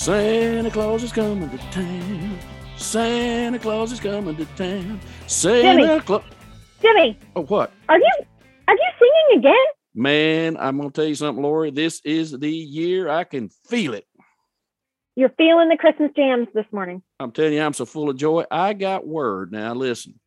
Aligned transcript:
Santa 0.00 0.70
Claus 0.70 1.02
is 1.02 1.12
coming 1.12 1.50
to 1.50 1.58
town. 1.72 2.38
Santa 2.78 3.58
Claus 3.58 3.92
is 3.92 4.00
coming 4.00 4.34
to 4.34 4.46
town. 4.56 4.98
Santa 5.26 6.00
Claus. 6.00 6.22
Jimmy, 6.80 7.18
Oh, 7.36 7.42
what? 7.42 7.70
are 7.90 7.98
you 7.98 8.10
are 8.66 8.74
you 8.74 8.90
singing 8.98 9.40
again? 9.40 9.66
Man, 9.94 10.56
I'm 10.56 10.78
going 10.78 10.88
to 10.90 10.94
tell 10.98 11.04
you 11.06 11.14
something, 11.14 11.42
Lori. 11.44 11.70
This 11.70 12.00
is 12.02 12.30
the 12.30 12.50
year. 12.50 13.10
I 13.10 13.24
can 13.24 13.50
feel 13.68 13.92
it. 13.92 14.06
You're 15.16 15.34
feeling 15.36 15.68
the 15.68 15.76
Christmas 15.76 16.12
jams 16.16 16.48
this 16.54 16.64
morning. 16.72 17.02
I'm 17.20 17.30
telling 17.30 17.52
you, 17.52 17.60
I'm 17.60 17.74
so 17.74 17.84
full 17.84 18.08
of 18.08 18.16
joy. 18.16 18.44
I 18.50 18.72
got 18.72 19.06
word. 19.06 19.52
Now, 19.52 19.74
listen, 19.74 20.18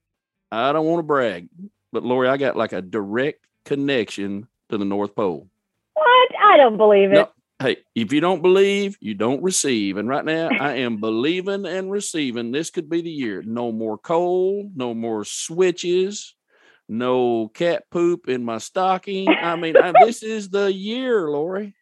I 0.51 0.71
don't 0.71 0.85
want 0.85 0.99
to 0.99 1.03
brag, 1.03 1.49
but 1.91 2.03
Lori, 2.03 2.27
I 2.27 2.37
got 2.37 2.55
like 2.55 2.73
a 2.73 2.81
direct 2.83 3.43
connection 3.65 4.47
to 4.69 4.77
the 4.77 4.85
North 4.85 5.15
Pole. 5.15 5.47
What? 5.95 6.29
I 6.43 6.57
don't 6.57 6.77
believe 6.77 7.09
it. 7.11 7.15
No, 7.15 7.29
hey, 7.61 7.77
if 7.95 8.11
you 8.11 8.21
don't 8.21 8.41
believe, 8.41 8.97
you 8.99 9.13
don't 9.13 9.43
receive. 9.43 9.97
And 9.97 10.09
right 10.09 10.25
now, 10.25 10.49
I 10.59 10.73
am 10.77 10.97
believing 10.97 11.65
and 11.65 11.91
receiving. 11.91 12.51
This 12.51 12.69
could 12.69 12.89
be 12.89 13.01
the 13.01 13.09
year. 13.09 13.43
No 13.45 13.71
more 13.71 13.97
coal, 13.97 14.69
no 14.75 14.93
more 14.93 15.23
switches, 15.25 16.35
no 16.89 17.49
cat 17.49 17.83
poop 17.91 18.27
in 18.27 18.43
my 18.43 18.57
stocking. 18.57 19.27
I 19.29 19.55
mean, 19.55 19.77
I, 19.77 19.93
this 20.03 20.23
is 20.23 20.49
the 20.49 20.71
year, 20.71 21.29
Lori. 21.29 21.75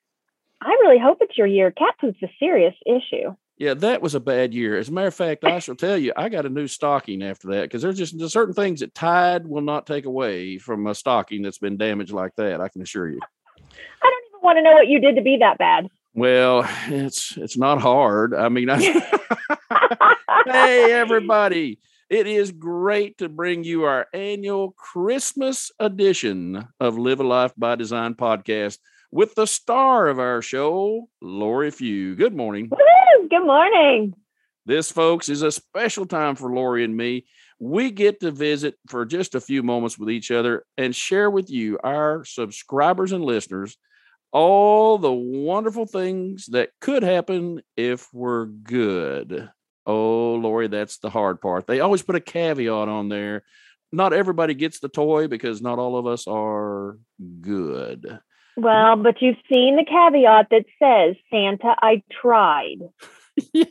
I 0.61 0.77
really 0.81 0.99
hope 0.99 1.17
it's 1.21 1.37
your 1.37 1.47
year. 1.47 1.71
Cat 1.71 1.95
poop's 1.99 2.21
a 2.21 2.31
serious 2.39 2.75
issue. 2.85 3.35
Yeah, 3.57 3.75
that 3.75 4.01
was 4.01 4.15
a 4.15 4.19
bad 4.19 4.55
year. 4.55 4.77
As 4.77 4.89
a 4.89 4.91
matter 4.91 5.07
of 5.07 5.13
fact, 5.13 5.43
I 5.43 5.59
shall 5.59 5.75
tell 5.75 5.97
you, 5.97 6.13
I 6.17 6.29
got 6.29 6.47
a 6.47 6.49
new 6.49 6.67
stocking 6.67 7.21
after 7.21 7.49
that 7.49 7.63
because 7.63 7.83
there's 7.83 7.97
just 7.97 8.17
there's 8.17 8.33
certain 8.33 8.55
things 8.55 8.79
that 8.79 8.95
Tide 8.95 9.45
will 9.45 9.61
not 9.61 9.85
take 9.85 10.05
away 10.05 10.57
from 10.57 10.87
a 10.87 10.95
stocking 10.95 11.43
that's 11.43 11.59
been 11.59 11.77
damaged 11.77 12.11
like 12.11 12.35
that. 12.37 12.59
I 12.59 12.69
can 12.69 12.81
assure 12.81 13.07
you. 13.07 13.19
I 13.21 14.09
don't 14.09 14.23
even 14.29 14.30
want 14.41 14.57
to 14.57 14.63
know 14.63 14.73
what 14.73 14.87
you 14.87 14.99
did 14.99 15.15
to 15.15 15.21
be 15.21 15.37
that 15.37 15.57
bad. 15.57 15.87
Well, 16.13 16.67
it's 16.87 17.37
it's 17.37 17.57
not 17.57 17.79
hard. 17.81 18.33
I 18.33 18.49
mean, 18.49 18.69
I, 18.69 18.79
hey 20.45 20.91
everybody, 20.91 21.79
it 22.09 22.27
is 22.27 22.51
great 22.51 23.17
to 23.19 23.29
bring 23.29 23.63
you 23.63 23.85
our 23.85 24.07
annual 24.13 24.71
Christmas 24.71 25.71
edition 25.79 26.67
of 26.79 26.97
Live 26.97 27.21
a 27.21 27.23
Life 27.23 27.53
by 27.57 27.75
Design 27.75 28.15
podcast 28.15 28.77
with 29.11 29.35
the 29.35 29.47
star 29.47 30.07
of 30.07 30.19
our 30.19 30.41
show, 30.41 31.07
Lori 31.21 31.71
Few. 31.71 32.15
Good 32.15 32.35
morning. 32.35 32.69
Woo! 32.69 33.29
Good 33.29 33.45
morning. 33.45 34.13
This, 34.65 34.91
folks, 34.91 35.29
is 35.29 35.41
a 35.41 35.51
special 35.51 36.05
time 36.05 36.35
for 36.35 36.53
Lori 36.53 36.83
and 36.83 36.95
me. 36.95 37.25
We 37.59 37.91
get 37.91 38.19
to 38.19 38.31
visit 38.31 38.75
for 38.87 39.05
just 39.05 39.35
a 39.35 39.41
few 39.41 39.63
moments 39.63 39.97
with 39.97 40.09
each 40.09 40.31
other 40.31 40.65
and 40.77 40.95
share 40.95 41.29
with 41.29 41.49
you, 41.49 41.79
our 41.83 42.25
subscribers 42.25 43.11
and 43.11 43.23
listeners, 43.23 43.77
all 44.31 44.97
the 44.97 45.11
wonderful 45.11 45.85
things 45.85 46.47
that 46.47 46.71
could 46.79 47.03
happen 47.03 47.61
if 47.75 48.07
we're 48.13 48.45
good. 48.45 49.49
Oh, 49.85 50.35
Lori, 50.35 50.67
that's 50.67 50.97
the 50.99 51.09
hard 51.09 51.41
part. 51.41 51.67
They 51.67 51.79
always 51.79 52.01
put 52.01 52.15
a 52.15 52.21
caveat 52.21 52.87
on 52.87 53.09
there. 53.09 53.43
Not 53.91 54.13
everybody 54.13 54.53
gets 54.53 54.79
the 54.79 54.89
toy 54.89 55.27
because 55.27 55.61
not 55.61 55.79
all 55.79 55.97
of 55.97 56.07
us 56.07 56.27
are 56.27 56.97
good. 57.41 58.19
Well, 58.55 58.95
but 58.95 59.21
you've 59.21 59.37
seen 59.51 59.75
the 59.75 59.85
caveat 59.85 60.47
that 60.51 60.65
says 60.81 61.15
Santa, 61.29 61.75
I 61.81 62.03
tried. 62.21 62.79
yeah. 63.53 63.65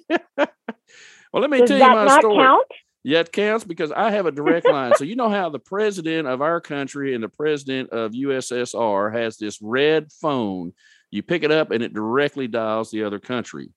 Well, 1.33 1.43
let 1.43 1.51
me 1.51 1.59
Does 1.59 1.69
tell 1.69 1.79
you 1.79 1.85
that 1.85 1.95
my 1.95 2.05
not 2.07 2.21
story. 2.21 2.37
count? 2.37 2.67
Yeah, 3.03 3.21
it 3.21 3.33
counts 3.33 3.65
because 3.65 3.93
I 3.93 4.11
have 4.11 4.27
a 4.27 4.33
direct 4.33 4.67
line. 4.67 4.93
So 4.97 5.05
you 5.05 5.17
know 5.17 5.31
how 5.31 5.49
the 5.49 5.59
president 5.59 6.29
of 6.29 6.43
our 6.43 6.61
country 6.61 7.15
and 7.15 7.25
the 7.25 7.31
president 7.31 7.91
of 7.91 8.13
USSR 8.13 9.13
has 9.15 9.39
this 9.39 9.59
red 9.63 10.13
phone. 10.13 10.75
You 11.11 11.23
pick 11.23 11.43
it 11.43 11.51
up 11.51 11.71
and 11.71 11.83
it 11.83 11.95
directly 11.95 12.47
dials 12.47 12.91
the 12.91 13.05
other 13.05 13.19
country. 13.19 13.71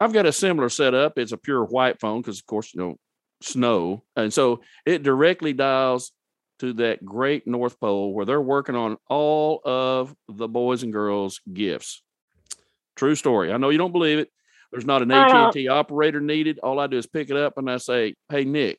I've 0.00 0.12
got 0.12 0.26
a 0.26 0.32
similar 0.32 0.68
setup. 0.68 1.18
It's 1.18 1.30
a 1.30 1.36
pure 1.36 1.64
white 1.64 2.00
phone 2.00 2.20
because, 2.20 2.40
of 2.40 2.46
course, 2.46 2.74
you 2.74 2.80
know, 2.80 2.96
snow. 3.42 4.02
And 4.16 4.32
so 4.32 4.62
it 4.84 5.04
directly 5.04 5.52
dials 5.52 6.10
to 6.58 6.72
that 6.74 7.04
great 7.04 7.46
North 7.46 7.78
Pole 7.78 8.12
where 8.12 8.26
they're 8.26 8.40
working 8.40 8.74
on 8.74 8.96
all 9.08 9.60
of 9.64 10.14
the 10.28 10.48
boys 10.48 10.82
and 10.82 10.92
girls 10.92 11.40
gifts. 11.52 12.02
True 12.96 13.14
story. 13.14 13.52
I 13.52 13.56
know 13.56 13.70
you 13.70 13.78
don't 13.78 13.92
believe 13.92 14.18
it. 14.18 14.28
There's 14.72 14.86
not 14.86 15.02
an 15.02 15.10
AT&T 15.12 15.68
operator 15.68 16.20
needed. 16.20 16.58
All 16.62 16.80
I 16.80 16.86
do 16.86 16.96
is 16.98 17.06
pick 17.06 17.30
it 17.30 17.36
up 17.36 17.58
and 17.58 17.70
I 17.70 17.76
say, 17.76 18.14
"Hey 18.30 18.44
Nick, 18.44 18.78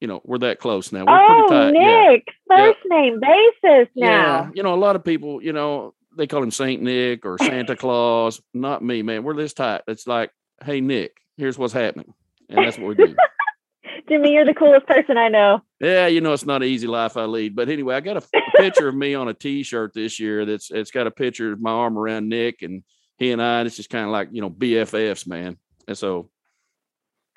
you 0.00 0.08
know 0.08 0.20
we're 0.24 0.38
that 0.38 0.58
close 0.58 0.92
now. 0.92 1.04
We're 1.06 1.16
Oh, 1.18 1.46
pretty 1.48 1.72
tight." 1.74 1.80
Yeah. 1.80 2.10
Nick, 2.10 2.24
first 2.48 2.78
name 2.86 3.20
basis 3.20 3.88
now. 3.96 4.06
Yeah, 4.06 4.50
you 4.54 4.62
know 4.62 4.74
a 4.74 4.76
lot 4.76 4.96
of 4.96 5.04
people, 5.04 5.42
you 5.42 5.52
know, 5.52 5.94
they 6.16 6.26
call 6.26 6.42
him 6.42 6.50
Saint 6.50 6.82
Nick 6.82 7.24
or 7.24 7.38
Santa 7.38 7.76
Claus. 7.82 8.40
Not 8.52 8.82
me, 8.82 9.02
man. 9.02 9.22
We're 9.22 9.36
this 9.36 9.54
tight. 9.54 9.82
It's 9.86 10.06
like, 10.06 10.30
"Hey 10.64 10.80
Nick, 10.80 11.12
here's 11.36 11.56
what's 11.56 11.72
happening," 11.72 12.12
and 12.48 12.58
that's 12.64 12.76
what 12.78 12.88
we 12.88 12.94
do. 13.06 13.14
Jimmy, 14.08 14.32
you're 14.32 14.46
the 14.46 14.54
coolest 14.54 14.86
person 14.86 15.18
I 15.18 15.28
know. 15.28 15.60
Yeah, 15.80 16.06
you 16.06 16.20
know 16.22 16.32
it's 16.32 16.46
not 16.46 16.62
an 16.62 16.68
easy 16.68 16.86
life 16.86 17.16
I 17.16 17.24
lead, 17.24 17.54
but 17.54 17.68
anyway, 17.68 17.94
I 17.94 18.00
got 18.00 18.16
a, 18.16 18.22
a 18.36 18.40
picture 18.56 18.88
of 18.88 18.94
me 18.94 19.14
on 19.14 19.28
a 19.28 19.34
T-shirt 19.34 19.92
this 19.94 20.18
year. 20.18 20.46
That's 20.46 20.70
it's 20.70 20.90
got 20.90 21.06
a 21.06 21.10
picture 21.10 21.52
of 21.52 21.60
my 21.60 21.70
arm 21.70 21.98
around 21.98 22.28
Nick 22.28 22.62
and 22.62 22.82
he 23.18 23.32
and 23.32 23.42
I. 23.42 23.60
And 23.60 23.66
it's 23.66 23.76
just 23.76 23.90
kind 23.90 24.04
of 24.04 24.10
like 24.10 24.28
you 24.32 24.40
know 24.40 24.50
BFFs, 24.50 25.26
man. 25.26 25.58
And 25.86 25.96
so 25.96 26.30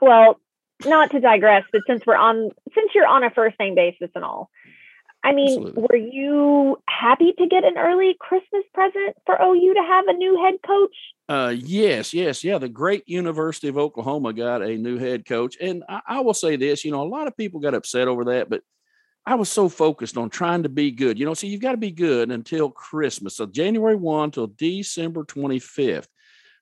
Well, 0.02 0.40
not 0.86 1.12
to 1.12 1.20
digress, 1.20 1.64
but 1.72 1.82
since 1.88 2.06
we're 2.06 2.16
on 2.16 2.52
since 2.74 2.92
you're 2.96 3.08
on 3.08 3.24
a 3.24 3.30
first 3.30 3.60
name 3.60 3.76
basis 3.76 4.10
and 4.16 4.24
all, 4.24 4.50
I 5.24 5.34
mean, 5.34 5.60
Absolutely. 5.60 5.84
were 5.84 5.96
you 5.96 6.78
happy 6.90 7.34
to 7.38 7.48
get 7.48 7.64
an 7.64 7.78
early 7.78 8.16
Christmas 8.20 8.64
present 8.74 9.16
for 9.26 9.40
OU 9.42 9.74
to 9.76 9.84
have 9.88 10.08
a 10.08 10.14
new 10.14 10.42
head 10.44 10.56
coach? 10.66 10.96
Uh, 11.30 11.54
yes, 11.56 12.14
yes, 12.14 12.44
yeah. 12.44 12.58
The 12.58 12.70
great 12.70 13.08
University 13.08 13.68
of 13.68 13.78
Oklahoma 13.78 14.34
got 14.34 14.62
a 14.62 14.78
new 14.78 14.98
head 14.98 15.26
coach, 15.26 15.58
and 15.62 15.84
I, 15.88 16.02
I 16.08 16.20
will 16.22 16.34
say 16.34 16.56
this: 16.56 16.84
you 16.84 16.92
know, 16.92 17.04
a 17.04 17.08
lot 17.08 17.28
of 17.28 17.38
people 17.38 17.60
got 17.60 17.76
upset 17.76 18.08
over 18.08 18.26
that, 18.26 18.50
but 18.50 18.64
I 19.26 19.36
was 19.36 19.50
so 19.50 19.70
focused 19.70 20.18
on 20.18 20.30
trying 20.30 20.64
to 20.64 20.70
be 20.70 20.92
good. 20.92 21.20
You 21.20 21.26
know, 21.26 21.34
so 21.34 21.48
you've 21.48 21.62
got 21.62 21.72
to 21.72 21.78
be 21.78 21.92
good 21.92 22.32
until 22.32 22.70
Christmas, 22.70 23.36
so 23.36 23.46
January 23.46 23.96
one 23.96 24.32
till 24.32 24.48
December 24.48 25.24
twenty 25.24 25.60
fifth. 25.60 26.08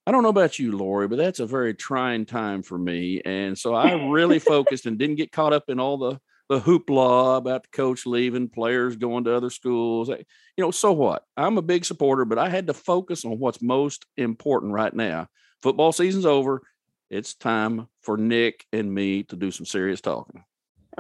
I 0.06 0.12
don't 0.12 0.24
know 0.24 0.30
about 0.30 0.60
you, 0.60 0.76
Lori, 0.76 1.08
but 1.08 1.18
that's 1.18 1.40
a 1.40 1.46
very 1.46 1.74
trying 1.74 2.26
time 2.26 2.64
for 2.64 2.78
me, 2.78 3.22
and 3.24 3.58
so 3.58 3.74
I 3.74 3.94
really 4.10 4.40
focused 4.40 4.86
and 4.86 4.98
didn't 4.98 5.16
get 5.18 5.32
caught 5.32 5.54
up 5.54 5.70
in 5.70 5.80
all 5.80 5.98
the 5.98 6.20
the 6.50 6.60
hoopla 6.60 7.38
about 7.38 7.64
the 7.64 7.70
coach 7.70 8.08
leaving, 8.08 8.50
players 8.50 8.96
going 8.96 9.24
to 9.24 9.36
other 9.36 9.52
schools. 9.52 10.10
Eh, 10.10 10.24
you 10.58 10.64
know, 10.64 10.72
so 10.72 10.92
what? 10.92 11.24
I'm 11.38 11.60
a 11.60 11.62
big 11.62 11.86
supporter, 11.86 12.26
but 12.26 12.40
I 12.40 12.50
had 12.50 12.68
to 12.68 12.74
focus 12.74 13.24
on 13.24 13.38
what's 13.40 13.62
most 13.62 14.06
important 14.18 14.74
right 14.74 14.94
now. 14.94 15.28
Football 15.62 15.92
season's 15.92 16.26
over. 16.26 16.64
It's 17.10 17.36
time 17.36 17.88
for 18.02 18.18
Nick 18.18 18.66
and 18.74 18.92
me 18.92 19.24
to 19.24 19.36
do 19.36 19.52
some 19.52 19.66
serious 19.66 20.02
talking. 20.02 20.44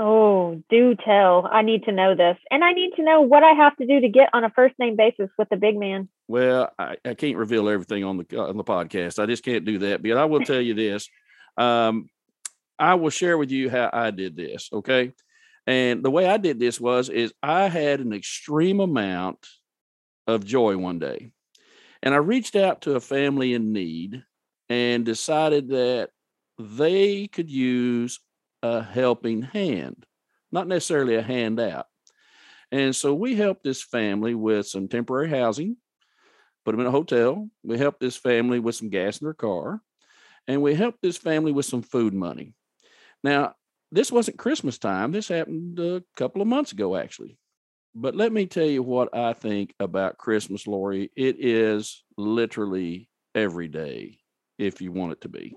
Oh, 0.02 0.64
do 0.70 0.96
tell. 0.96 1.46
I 1.52 1.62
need 1.62 1.84
to 1.84 1.92
know 1.92 2.16
this. 2.16 2.38
And 2.50 2.64
I 2.64 2.72
need 2.72 2.94
to 2.96 3.04
know 3.04 3.20
what 3.20 3.44
I 3.44 3.52
have 3.52 3.76
to 3.78 3.86
do 3.86 4.00
to 4.00 4.08
get 4.08 4.30
on 4.32 4.46
a 4.46 4.50
first 4.50 4.76
name 4.80 4.96
basis 4.96 5.30
with 5.38 5.50
the 5.50 5.58
big 5.58 5.78
man. 5.78 6.08
Well, 6.30 6.72
I, 6.80 6.96
I 7.04 7.16
can't 7.16 7.36
reveal 7.36 7.68
everything 7.68 8.06
on 8.06 8.16
the 8.16 8.40
on 8.40 8.56
the 8.56 8.64
podcast. 8.64 9.22
I 9.22 9.26
just 9.26 9.44
can't 9.44 9.66
do 9.66 9.80
that. 9.80 10.02
But 10.02 10.16
I 10.16 10.24
will 10.24 10.40
tell 10.40 10.62
you 10.62 10.74
this. 10.74 11.10
Um, 11.58 12.10
I 12.80 12.94
will 12.94 13.10
share 13.10 13.38
with 13.38 13.52
you 13.52 13.70
how 13.70 13.90
I 13.92 14.12
did 14.12 14.38
this. 14.38 14.70
Okay. 14.72 15.12
And 15.68 16.02
the 16.02 16.12
way 16.12 16.28
I 16.28 16.38
did 16.38 16.60
this 16.60 16.80
was 16.80 17.10
is 17.10 17.34
I 17.44 17.68
had 17.68 18.00
an 18.00 18.14
extreme 18.14 18.80
amount 18.80 19.46
of 20.28 20.46
joy 20.46 20.78
one 20.78 21.00
day. 21.00 21.34
And 22.02 22.14
I 22.14 22.18
reached 22.18 22.56
out 22.56 22.84
to 22.84 22.96
a 22.96 23.02
family 23.02 23.54
in 23.54 23.74
need 23.74 24.24
and 24.70 25.04
decided 25.04 25.68
that 25.70 26.12
they 26.58 27.28
could 27.28 27.50
use 27.50 28.22
a 28.64 28.84
helping 28.84 29.42
hand, 29.42 30.06
not 30.52 30.68
necessarily 30.68 31.16
a 31.16 31.22
handout. 31.22 31.86
And 32.72 32.96
so 32.96 33.14
we 33.14 33.36
helped 33.36 33.64
this 33.64 33.82
family 33.82 34.36
with 34.36 34.68
some 34.68 34.88
temporary 34.88 35.30
housing, 35.30 35.78
put 36.66 36.72
them 36.72 36.82
in 36.82 36.88
a 36.88 36.92
hotel. 36.92 37.50
We 37.64 37.78
helped 37.78 38.00
this 38.00 38.16
family 38.16 38.60
with 38.60 38.76
some 38.76 38.90
gas 38.90 39.20
in 39.20 39.26
their 39.26 39.34
car, 39.34 39.82
and 40.48 40.62
we 40.62 40.76
helped 40.76 41.02
this 41.02 41.18
family 41.18 41.52
with 41.52 41.66
some 41.66 41.82
food 41.82 42.14
money. 42.14 42.54
Now, 43.24 43.56
this 43.92 44.12
wasn't 44.12 44.38
Christmas 44.38 44.78
time. 44.78 45.12
This 45.12 45.28
happened 45.28 45.80
a 45.80 46.04
couple 46.16 46.42
of 46.42 46.48
months 46.48 46.72
ago, 46.72 46.96
actually. 46.96 47.40
But 47.96 48.16
let 48.16 48.32
me 48.32 48.46
tell 48.46 48.68
you 48.68 48.84
what 48.84 49.16
I 49.16 49.34
think 49.34 49.74
about 49.80 50.20
Christmas, 50.20 50.68
Lori. 50.68 51.12
It 51.16 51.38
is 51.40 52.04
literally 52.18 53.10
every 53.34 53.68
day 53.68 54.20
if 54.60 54.80
you 54.80 54.92
want 54.92 55.14
it 55.14 55.22
to 55.22 55.30
be. 55.30 55.56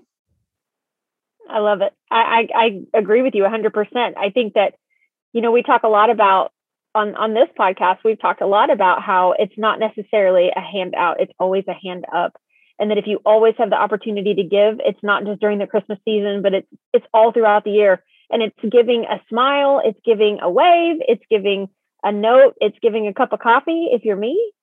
I 1.49 1.59
love 1.59 1.81
it. 1.81 1.93
I, 2.09 2.47
I, 2.53 2.83
I 2.93 2.99
agree 2.99 3.21
with 3.21 3.35
you 3.35 3.43
100%. 3.43 4.13
I 4.17 4.29
think 4.29 4.53
that, 4.53 4.75
you 5.33 5.41
know, 5.41 5.51
we 5.51 5.63
talk 5.63 5.83
a 5.83 5.89
lot 5.89 6.09
about 6.09 6.51
on, 6.95 7.15
on 7.15 7.33
this 7.33 7.49
podcast, 7.57 7.97
we've 8.05 8.21
talked 8.21 8.41
a 8.41 8.47
lot 8.47 8.69
about 8.69 9.01
how 9.01 9.33
it's 9.37 9.57
not 9.57 9.79
necessarily 9.79 10.51
a 10.55 10.61
handout, 10.61 11.19
it's 11.19 11.33
always 11.39 11.63
a 11.67 11.73
hand 11.73 12.05
up. 12.13 12.37
And 12.79 12.89
that 12.89 12.97
if 12.97 13.05
you 13.07 13.19
always 13.25 13.55
have 13.59 13.69
the 13.69 13.75
opportunity 13.75 14.33
to 14.35 14.43
give, 14.43 14.79
it's 14.79 15.01
not 15.03 15.25
just 15.25 15.39
during 15.39 15.59
the 15.59 15.67
Christmas 15.67 15.99
season, 16.05 16.41
but 16.41 16.53
it's 16.53 16.67
it's 16.91 17.05
all 17.13 17.31
throughout 17.31 17.63
the 17.63 17.71
year. 17.71 18.03
And 18.31 18.41
it's 18.41 18.57
giving 18.71 19.05
a 19.05 19.21
smile, 19.29 19.79
it's 19.83 19.99
giving 20.03 20.39
a 20.41 20.49
wave, 20.49 20.97
it's 21.07 21.23
giving 21.29 21.69
a 22.03 22.11
note, 22.11 22.55
it's 22.59 22.77
giving 22.81 23.07
a 23.07 23.13
cup 23.13 23.31
of 23.31 23.39
coffee 23.39 23.89
if 23.91 24.03
you're 24.03 24.15
me. 24.15 24.53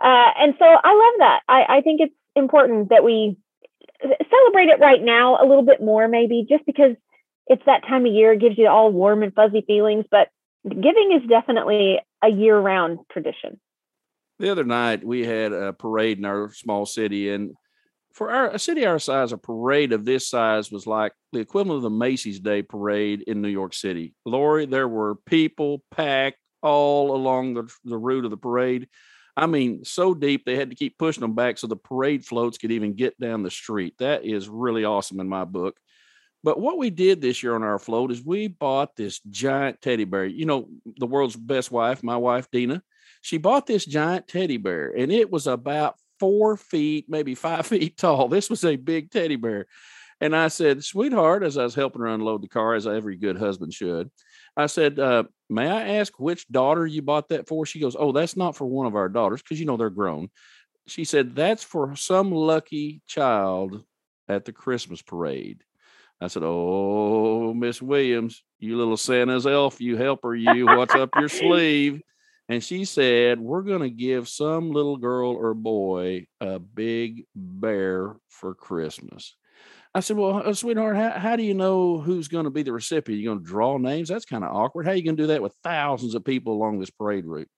Uh, 0.00 0.30
and 0.38 0.54
so 0.58 0.64
I 0.64 0.92
love 0.92 1.14
that. 1.18 1.40
I, 1.48 1.78
I 1.78 1.80
think 1.80 2.00
it's 2.02 2.14
important 2.36 2.90
that 2.90 3.02
we 3.02 3.36
celebrate 4.30 4.68
it 4.68 4.80
right 4.80 5.02
now 5.02 5.38
a 5.42 5.46
little 5.46 5.64
bit 5.64 5.82
more, 5.82 6.08
maybe 6.08 6.46
just 6.48 6.64
because 6.66 6.96
it's 7.46 7.62
that 7.66 7.86
time 7.86 8.06
of 8.06 8.12
year. 8.12 8.32
It 8.32 8.40
gives 8.40 8.58
you 8.58 8.68
all 8.68 8.90
warm 8.90 9.22
and 9.22 9.34
fuzzy 9.34 9.62
feelings, 9.66 10.04
but 10.10 10.28
giving 10.68 11.18
is 11.20 11.28
definitely 11.28 12.00
a 12.22 12.28
year 12.28 12.58
round 12.58 13.00
tradition. 13.10 13.60
The 14.38 14.50
other 14.50 14.64
night 14.64 15.04
we 15.04 15.24
had 15.24 15.52
a 15.52 15.72
parade 15.72 16.18
in 16.18 16.24
our 16.24 16.52
small 16.52 16.86
city, 16.86 17.30
and 17.30 17.52
for 18.12 18.30
our 18.30 18.50
a 18.50 18.58
city 18.58 18.84
our 18.86 18.98
size, 18.98 19.32
a 19.32 19.38
parade 19.38 19.92
of 19.92 20.04
this 20.04 20.28
size 20.28 20.70
was 20.70 20.86
like 20.86 21.12
the 21.32 21.40
equivalent 21.40 21.78
of 21.78 21.82
the 21.82 21.90
Macy's 21.90 22.40
Day 22.40 22.62
Parade 22.62 23.22
in 23.26 23.42
New 23.42 23.48
York 23.48 23.74
City. 23.74 24.14
Lori, 24.24 24.66
there 24.66 24.88
were 24.88 25.16
people 25.26 25.82
packed 25.90 26.38
all 26.62 27.14
along 27.14 27.54
the, 27.54 27.70
the 27.84 27.98
route 27.98 28.24
of 28.24 28.30
the 28.30 28.36
parade. 28.36 28.88
I 29.36 29.46
mean, 29.46 29.84
so 29.84 30.14
deep 30.14 30.44
they 30.44 30.56
had 30.56 30.70
to 30.70 30.76
keep 30.76 30.96
pushing 30.98 31.22
them 31.22 31.34
back 31.34 31.58
so 31.58 31.66
the 31.66 31.76
parade 31.76 32.24
floats 32.24 32.58
could 32.58 32.70
even 32.72 32.94
get 32.94 33.18
down 33.18 33.42
the 33.42 33.50
street. 33.50 33.94
That 33.98 34.24
is 34.24 34.48
really 34.48 34.84
awesome 34.84 35.20
in 35.20 35.28
my 35.28 35.44
book. 35.44 35.76
But 36.44 36.60
what 36.60 36.78
we 36.78 36.90
did 36.90 37.20
this 37.20 37.42
year 37.42 37.54
on 37.54 37.62
our 37.62 37.78
float 37.78 38.12
is 38.12 38.24
we 38.24 38.48
bought 38.48 38.96
this 38.96 39.18
giant 39.30 39.80
teddy 39.80 40.04
bear. 40.04 40.26
You 40.26 40.44
know, 40.44 40.68
the 40.98 41.06
world's 41.06 41.36
best 41.36 41.72
wife, 41.72 42.02
my 42.02 42.16
wife, 42.16 42.50
Dina, 42.50 42.82
she 43.22 43.38
bought 43.38 43.66
this 43.66 43.84
giant 43.84 44.28
teddy 44.28 44.58
bear 44.58 44.92
and 44.96 45.10
it 45.10 45.30
was 45.30 45.46
about 45.46 45.96
four 46.20 46.56
feet, 46.56 47.06
maybe 47.08 47.34
five 47.34 47.66
feet 47.68 47.96
tall. 47.96 48.28
This 48.28 48.50
was 48.50 48.64
a 48.64 48.76
big 48.76 49.10
teddy 49.10 49.36
bear. 49.36 49.66
And 50.20 50.36
I 50.36 50.48
said, 50.48 50.84
sweetheart, 50.84 51.42
as 51.42 51.58
I 51.58 51.64
was 51.64 51.74
helping 51.74 52.02
her 52.02 52.08
unload 52.08 52.42
the 52.42 52.48
car, 52.48 52.74
as 52.74 52.86
every 52.86 53.16
good 53.16 53.36
husband 53.36 53.74
should, 53.74 54.10
I 54.56 54.66
said, 54.66 54.98
uh, 54.98 55.24
may 55.48 55.68
I 55.68 55.96
ask 55.96 56.18
which 56.18 56.48
daughter 56.48 56.86
you 56.86 57.02
bought 57.02 57.28
that 57.28 57.48
for? 57.48 57.66
She 57.66 57.80
goes, 57.80 57.96
oh, 57.98 58.12
that's 58.12 58.36
not 58.36 58.56
for 58.56 58.66
one 58.66 58.86
of 58.86 58.94
our 58.96 59.08
daughters 59.08 59.42
because, 59.42 59.60
you 59.60 59.66
know, 59.66 59.76
they're 59.76 59.90
grown. 59.90 60.28
She 60.86 61.04
said, 61.04 61.34
that's 61.34 61.64
for 61.64 61.96
some 61.96 62.30
lucky 62.30 63.02
child 63.06 63.84
at 64.28 64.44
the 64.44 64.52
Christmas 64.52 65.02
parade. 65.02 65.62
I 66.20 66.28
said, 66.28 66.42
Oh, 66.44 67.52
Miss 67.54 67.82
Williams, 67.82 68.42
you 68.58 68.76
little 68.76 68.96
Santa's 68.96 69.46
elf, 69.46 69.80
you 69.80 69.96
helper, 69.96 70.34
you, 70.34 70.66
what's 70.66 70.94
up 70.94 71.10
your 71.16 71.28
sleeve? 71.28 72.00
And 72.48 72.62
she 72.62 72.84
said, 72.84 73.40
We're 73.40 73.62
going 73.62 73.82
to 73.82 73.90
give 73.90 74.28
some 74.28 74.70
little 74.70 74.96
girl 74.96 75.32
or 75.32 75.54
boy 75.54 76.26
a 76.40 76.58
big 76.58 77.24
bear 77.34 78.16
for 78.28 78.54
Christmas. 78.54 79.36
I 79.94 80.00
said, 80.00 80.16
Well, 80.16 80.42
uh, 80.44 80.52
sweetheart, 80.52 80.96
how, 80.96 81.10
how 81.10 81.36
do 81.36 81.42
you 81.42 81.54
know 81.54 81.98
who's 81.98 82.28
going 82.28 82.44
to 82.44 82.50
be 82.50 82.62
the 82.62 82.72
recipient? 82.72 83.22
You're 83.22 83.34
going 83.34 83.44
to 83.44 83.50
draw 83.50 83.78
names? 83.78 84.08
That's 84.08 84.24
kind 84.24 84.44
of 84.44 84.54
awkward. 84.54 84.86
How 84.86 84.92
are 84.92 84.96
you 84.96 85.04
going 85.04 85.16
to 85.16 85.22
do 85.22 85.26
that 85.28 85.42
with 85.42 85.54
thousands 85.62 86.14
of 86.14 86.24
people 86.24 86.52
along 86.52 86.78
this 86.78 86.90
parade 86.90 87.24
route? 87.24 87.48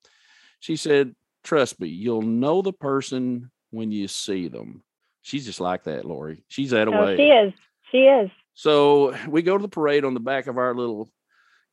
She 0.59 0.75
said, 0.75 1.15
Trust 1.43 1.79
me, 1.79 1.87
you'll 1.87 2.21
know 2.21 2.61
the 2.61 2.73
person 2.73 3.51
when 3.71 3.91
you 3.91 4.07
see 4.07 4.47
them. 4.47 4.83
She's 5.21 5.45
just 5.45 5.59
like 5.59 5.83
that, 5.85 6.05
Lori. 6.05 6.43
She's 6.47 6.71
that 6.71 6.87
oh, 6.87 6.93
away. 6.93 7.17
She 7.17 7.23
is. 7.23 7.53
She 7.91 7.97
is. 7.99 8.29
So 8.53 9.15
we 9.27 9.41
go 9.41 9.57
to 9.57 9.61
the 9.61 9.67
parade 9.67 10.05
on 10.05 10.13
the 10.13 10.19
back 10.19 10.47
of 10.47 10.57
our 10.57 10.73
little 10.75 11.09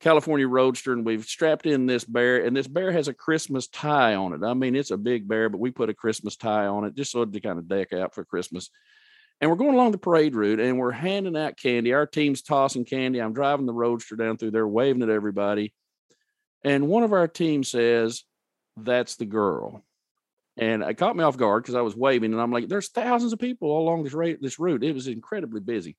California 0.01 0.47
Roadster, 0.47 0.93
and 0.93 1.05
we've 1.05 1.25
strapped 1.25 1.67
in 1.67 1.87
this 1.87 2.05
bear, 2.05 2.45
and 2.45 2.57
this 2.57 2.67
bear 2.67 2.93
has 2.93 3.09
a 3.09 3.15
Christmas 3.15 3.69
tie 3.69 4.15
on 4.15 4.35
it. 4.35 4.45
I 4.45 4.55
mean, 4.55 4.77
it's 4.77 4.91
a 4.91 4.97
big 4.97 5.27
bear, 5.27 5.49
but 5.49 5.61
we 5.61 5.71
put 5.71 5.89
a 5.89 5.95
Christmas 5.95 6.37
tie 6.37 6.67
on 6.67 6.85
it 6.85 6.95
just 6.95 7.13
so 7.13 7.25
to 7.25 7.41
kind 7.41 7.59
of 7.59 7.69
deck 7.69 7.93
out 7.93 8.15
for 8.15 8.25
Christmas. 8.25 8.71
And 9.41 9.51
we're 9.51 9.57
going 9.57 9.75
along 9.75 9.93
the 9.93 9.99
parade 9.99 10.35
route, 10.35 10.61
and 10.61 10.79
we're 10.79 10.91
handing 10.91 11.37
out 11.37 11.59
candy. 11.59 11.93
Our 11.93 12.07
team's 12.07 12.41
tossing 12.41 12.85
candy. 12.85 13.21
I'm 13.21 13.35
driving 13.35 13.67
the 13.67 13.75
Roadster 13.75 14.17
down 14.17 14.37
through 14.37 14.53
there, 14.53 14.67
waving 14.67 15.03
at 15.03 15.11
everybody. 15.11 15.75
And 16.63 16.89
one 16.89 17.03
of 17.03 17.13
our 17.13 17.29
team 17.29 17.63
says, 17.65 18.25
"That's 18.77 19.17
the 19.17 19.27
girl." 19.27 19.85
and 20.57 20.85
it 20.85 20.95
caught 20.95 21.17
me 21.17 21.25
off 21.25 21.37
guard 21.37 21.65
because 21.65 21.75
I 21.75 21.81
was 21.81 21.97
waving, 21.97 22.33
and 22.33 22.41
I'm 22.41 22.53
like, 22.53 22.69
"There's 22.69 22.89
thousands 22.89 23.33
of 23.33 23.41
people 23.41 23.73
all 23.73 23.83
along 23.83 24.05
this 24.05 24.15
rate, 24.15 24.41
this 24.41 24.61
route. 24.61 24.85
It 24.85 24.95
was 24.95 25.09
incredibly 25.09 25.61
busy." 25.61 25.97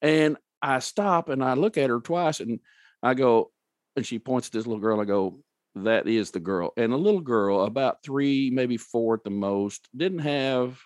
And 0.00 0.36
I 0.62 0.78
stop 0.78 1.28
and 1.28 1.42
I 1.42 1.54
look 1.54 1.76
at 1.78 1.90
her 1.90 2.00
twice 2.00 2.40
and 2.40 2.60
I 3.02 3.14
go, 3.14 3.50
and 3.96 4.06
she 4.06 4.18
points 4.18 4.48
at 4.48 4.52
this 4.52 4.66
little 4.66 4.80
girl. 4.80 5.00
I 5.00 5.04
go, 5.04 5.40
that 5.76 6.06
is 6.06 6.30
the 6.30 6.40
girl. 6.40 6.72
And 6.76 6.92
a 6.92 6.96
little 6.96 7.20
girl, 7.20 7.64
about 7.64 8.02
three, 8.02 8.50
maybe 8.50 8.76
four 8.76 9.14
at 9.14 9.24
the 9.24 9.30
most, 9.30 9.88
didn't 9.96 10.20
have 10.20 10.80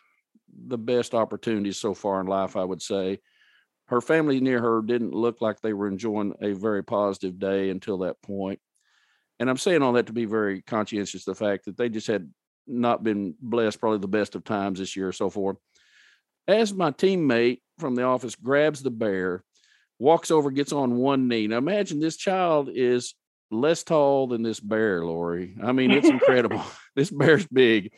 the 0.66 0.78
best 0.78 1.14
opportunities 1.14 1.78
so 1.78 1.94
far 1.94 2.20
in 2.20 2.26
life, 2.26 2.56
I 2.56 2.64
would 2.64 2.82
say. 2.82 3.20
Her 3.86 4.00
family 4.00 4.40
near 4.40 4.60
her 4.60 4.82
didn't 4.82 5.12
look 5.12 5.40
like 5.40 5.60
they 5.60 5.72
were 5.72 5.88
enjoying 5.88 6.34
a 6.40 6.52
very 6.52 6.82
positive 6.82 7.38
day 7.38 7.70
until 7.70 7.98
that 7.98 8.20
point. 8.22 8.60
And 9.38 9.50
I'm 9.50 9.58
saying 9.58 9.82
all 9.82 9.92
that 9.94 10.06
to 10.06 10.12
be 10.12 10.24
very 10.24 10.62
conscientious 10.62 11.26
of 11.26 11.36
the 11.36 11.44
fact 11.44 11.66
that 11.66 11.76
they 11.76 11.88
just 11.88 12.06
had 12.06 12.30
not 12.66 13.02
been 13.02 13.34
blessed 13.40 13.80
probably 13.80 13.98
the 13.98 14.08
best 14.08 14.34
of 14.34 14.44
times 14.44 14.78
this 14.78 14.96
year 14.96 15.12
so 15.12 15.28
forth. 15.28 15.56
As 16.46 16.72
my 16.72 16.90
teammate 16.90 17.60
from 17.78 17.94
the 17.94 18.04
office 18.04 18.36
grabs 18.36 18.82
the 18.82 18.90
bear, 18.90 19.44
walks 19.98 20.30
over, 20.30 20.50
gets 20.50 20.72
on 20.72 20.96
one 20.96 21.28
knee. 21.28 21.46
Now 21.46 21.58
imagine 21.58 22.00
this 22.00 22.16
child 22.16 22.70
is 22.72 23.14
less 23.50 23.82
tall 23.82 24.26
than 24.26 24.42
this 24.42 24.60
bear, 24.60 25.04
Lori. 25.04 25.56
I 25.62 25.72
mean, 25.72 25.90
it's 25.90 26.08
incredible. 26.08 26.62
this 26.94 27.10
bear's 27.10 27.46
big. 27.46 27.92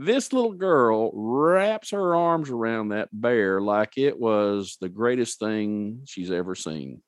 This 0.00 0.32
little 0.32 0.52
girl 0.52 1.10
wraps 1.12 1.90
her 1.90 2.14
arms 2.14 2.50
around 2.50 2.90
that 2.90 3.08
bear 3.12 3.60
like 3.60 3.98
it 3.98 4.18
was 4.18 4.78
the 4.80 4.88
greatest 4.88 5.40
thing 5.40 6.02
she's 6.06 6.30
ever 6.30 6.54
seen. 6.54 7.02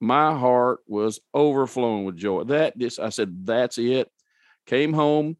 My 0.00 0.36
heart 0.36 0.80
was 0.88 1.20
overflowing 1.32 2.04
with 2.04 2.16
joy. 2.16 2.42
That 2.44 2.76
this 2.76 2.98
I 2.98 3.10
said, 3.10 3.46
that's 3.46 3.78
it. 3.78 4.10
Came 4.66 4.92
home, 4.92 5.36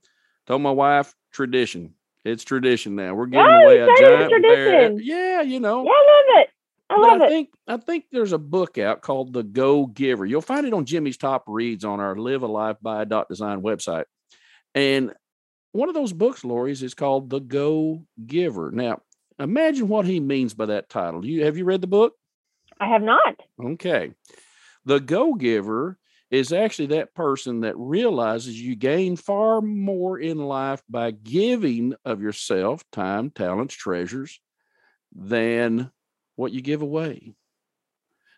told 0.46 0.62
my 0.62 0.70
wife, 0.70 1.12
tradition. 1.32 1.94
It's 2.24 2.44
tradition 2.44 2.94
now. 2.94 3.14
We're 3.14 3.26
giving 3.26 3.46
oh, 3.46 3.64
away 3.64 3.80
a 3.80 3.86
giant 3.86 4.30
tradition. 4.30 4.42
bear. 4.42 4.92
Yeah, 5.00 5.42
you 5.42 5.58
know. 5.58 5.82
Yeah, 5.82 5.90
I 5.90 6.22
love 6.30 6.40
it. 6.42 6.50
I 6.88 7.00
love 7.00 7.20
I 7.20 7.24
it. 7.24 7.28
think 7.28 7.50
I 7.66 7.76
think 7.78 8.04
there's 8.12 8.32
a 8.32 8.38
book 8.38 8.78
out 8.78 9.02
called 9.02 9.32
The 9.32 9.42
Go 9.42 9.86
Giver. 9.86 10.24
You'll 10.24 10.40
find 10.40 10.66
it 10.66 10.72
on 10.72 10.84
Jimmy's 10.84 11.16
top 11.16 11.42
reads 11.48 11.84
on 11.84 11.98
our 11.98 12.14
Live 12.14 12.44
a 12.44 12.46
Life 12.46 12.76
by 12.80 13.04
Dot 13.04 13.28
Design 13.28 13.60
website. 13.60 14.04
And 14.76 15.12
one 15.72 15.88
of 15.88 15.94
those 15.94 16.12
books, 16.12 16.44
Lori's, 16.44 16.82
is 16.82 16.94
called 16.94 17.30
The 17.30 17.40
Go 17.40 18.04
Giver. 18.26 18.70
Now, 18.70 19.00
imagine 19.38 19.88
what 19.88 20.06
he 20.06 20.20
means 20.20 20.54
by 20.54 20.66
that 20.66 20.88
title. 20.88 21.26
You 21.26 21.44
have 21.44 21.56
you 21.56 21.64
read 21.64 21.80
the 21.80 21.86
book? 21.86 22.14
I 22.80 22.88
have 22.88 23.02
not. 23.02 23.36
Okay. 23.62 24.12
The 24.84 25.00
Go 25.00 25.34
Giver 25.34 25.98
is 26.30 26.52
actually 26.52 26.86
that 26.86 27.14
person 27.14 27.60
that 27.60 27.76
realizes 27.76 28.60
you 28.60 28.74
gain 28.74 29.16
far 29.16 29.60
more 29.60 30.18
in 30.18 30.38
life 30.38 30.82
by 30.88 31.10
giving 31.10 31.94
of 32.04 32.22
yourself, 32.22 32.82
time, 32.90 33.30
talents, 33.30 33.74
treasures, 33.74 34.40
than 35.14 35.90
what 36.36 36.52
you 36.52 36.62
give 36.62 36.80
away. 36.80 37.34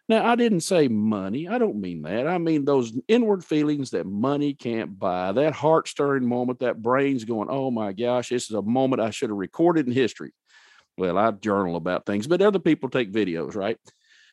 Now, 0.09 0.27
I 0.27 0.37
didn't 0.37 0.61
say 0.61 0.89
money. 0.89 1.49
I 1.49 1.57
don't 1.57 1.81
mean 1.81 2.03
that. 2.03 2.27
I 2.27 2.37
mean 2.37 2.65
those 2.65 2.93
inward 3.09 3.43
feelings 3.43 3.91
that 3.91 4.07
money 4.07 4.53
can't 4.53 4.99
buy, 4.99 5.33
that 5.33 5.55
heart 5.55 5.89
stirring 5.89 6.27
moment, 6.27 6.59
that 6.59 6.83
brain's 6.83 7.25
going, 7.25 7.49
oh 7.51 7.71
my 7.71 7.93
gosh, 7.93 8.29
this 8.29 8.45
is 8.45 8.57
a 8.57 8.63
moment 8.63 9.01
I 9.01 9.11
should 9.11 9.31
have 9.31 9.39
recorded 9.39 9.87
in 9.87 9.93
history. 9.93 10.33
Well, 10.99 11.17
I 11.17 11.31
journal 11.31 11.77
about 11.77 12.05
things, 12.05 12.27
but 12.27 12.43
other 12.43 12.59
people 12.59 12.91
take 12.91 13.13
videos, 13.13 13.55
right? 13.55 13.79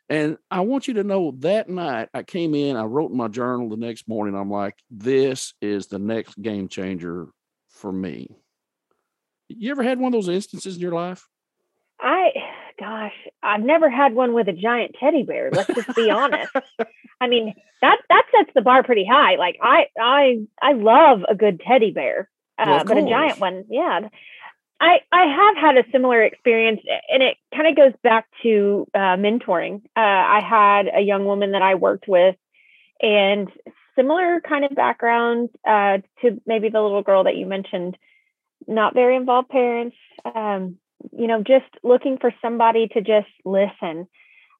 And 0.09 0.37
I 0.51 0.59
want 0.61 0.89
you 0.89 0.95
to 0.95 1.05
know 1.05 1.35
that 1.39 1.69
night 1.69 2.09
I 2.13 2.23
came 2.23 2.53
in, 2.53 2.75
I 2.75 2.83
wrote 2.83 3.11
in 3.11 3.17
my 3.17 3.29
journal 3.29 3.69
the 3.69 3.77
next 3.77 4.09
morning. 4.09 4.35
I'm 4.35 4.51
like, 4.51 4.75
this 4.89 5.53
is 5.61 5.87
the 5.87 5.99
next 5.99 6.39
game 6.41 6.67
changer 6.67 7.29
for 7.69 7.93
me. 7.93 8.27
You 9.47 9.71
ever 9.71 9.83
had 9.83 9.99
one 9.99 10.13
of 10.13 10.17
those 10.17 10.27
instances 10.27 10.75
in 10.75 10.81
your 10.81 10.91
life? 10.91 11.27
I, 12.01 12.31
gosh, 12.81 13.13
I've 13.43 13.61
never 13.61 13.89
had 13.89 14.13
one 14.13 14.33
with 14.33 14.47
a 14.47 14.53
giant 14.53 14.95
teddy 14.99 15.23
bear. 15.23 15.51
Let's 15.53 15.73
just 15.73 15.95
be 15.95 16.09
honest. 16.09 16.51
I 17.21 17.27
mean, 17.27 17.53
that 17.81 17.97
that 18.09 18.23
sets 18.35 18.51
the 18.55 18.61
bar 18.61 18.83
pretty 18.83 19.05
high. 19.05 19.35
Like 19.35 19.57
I, 19.61 19.85
I, 19.99 20.47
I 20.61 20.73
love 20.73 21.21
a 21.29 21.35
good 21.35 21.61
teddy 21.61 21.91
bear, 21.91 22.29
uh, 22.57 22.65
Well, 22.67 22.83
but 22.85 22.97
a 22.97 23.07
giant 23.07 23.39
one, 23.39 23.65
yeah. 23.69 24.09
I, 24.79 25.01
I 25.11 25.25
have 25.25 25.57
had 25.57 25.77
a 25.77 25.91
similar 25.91 26.23
experience, 26.23 26.81
and 27.07 27.21
it 27.21 27.37
kind 27.55 27.67
of 27.67 27.75
goes 27.75 27.93
back 28.01 28.25
to 28.41 28.87
uh, 28.95 29.15
mentoring. 29.15 29.83
Uh, 29.95 29.99
I 29.99 30.41
had 30.43 30.87
a 30.91 31.01
young 31.01 31.25
woman 31.25 31.51
that 31.51 31.61
I 31.61 31.75
worked 31.75 32.07
with, 32.07 32.35
and 32.99 33.47
similar 33.95 34.41
kind 34.41 34.65
of 34.65 34.75
background 34.75 35.49
uh, 35.67 35.99
to 36.21 36.41
maybe 36.47 36.69
the 36.69 36.81
little 36.81 37.03
girl 37.03 37.25
that 37.25 37.35
you 37.37 37.45
mentioned. 37.45 37.95
Not 38.67 38.95
very 38.95 39.15
involved 39.15 39.49
parents, 39.49 39.97
um, 40.23 40.77
you 41.11 41.27
know, 41.27 41.43
just 41.43 41.65
looking 41.83 42.17
for 42.19 42.33
somebody 42.41 42.87
to 42.89 43.01
just 43.01 43.29
listen. 43.45 44.07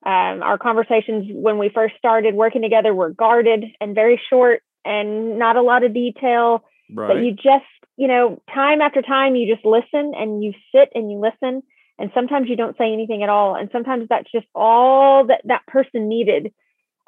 Um, 0.04 0.42
our 0.42 0.58
conversations 0.58 1.28
when 1.32 1.60
we 1.60 1.70
first 1.70 1.96
started 1.98 2.34
working 2.34 2.62
together 2.62 2.94
were 2.94 3.12
guarded 3.12 3.66
and 3.80 3.94
very 3.94 4.20
short, 4.30 4.64
and 4.84 5.38
not 5.38 5.58
a 5.58 5.62
lot 5.62 5.84
of 5.84 5.94
detail 5.94 6.64
Right. 6.94 7.08
but 7.08 7.24
you 7.24 7.32
just 7.32 7.66
you 7.98 8.08
know 8.08 8.42
time 8.54 8.82
after 8.82 9.02
time 9.02 9.36
you 9.36 9.54
just 9.54 9.66
listen 9.66 10.14
and 10.16 10.44
you 10.44 10.54
sit 10.74 10.90
and 10.94 11.10
you 11.12 11.20
listen 11.20 11.64
and 11.98 12.12
sometimes 12.14 12.50
you 12.50 12.56
don't 12.56 12.78
say 12.78 12.92
anything 12.92 13.24
at 13.24 13.30
all 13.30 13.56
and 13.56 13.70
sometimes 13.72 14.08
that's 14.10 14.30
just 14.32 14.48
all 14.54 15.26
that 15.28 15.42
that 15.46 15.66
person 15.68 16.10
needed 16.10 16.52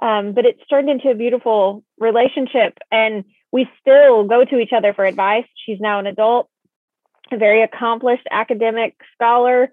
um, 0.02 0.34
but 0.34 0.46
it's 0.46 0.66
turned 0.70 0.90
into 0.90 1.10
a 1.10 1.16
beautiful 1.16 1.84
relationship 2.00 2.78
and 2.92 3.26
we 3.52 3.70
still 3.82 4.26
go 4.26 4.46
to 4.46 4.58
each 4.60 4.72
other 4.76 4.94
for 4.94 5.06
advice 5.06 5.46
she's 5.66 5.80
now 5.82 6.00
an 6.00 6.08
adult 6.08 6.50
a 7.34 7.38
very 7.38 7.64
accomplished 7.64 8.28
academic 8.32 8.96
scholar 9.14 9.70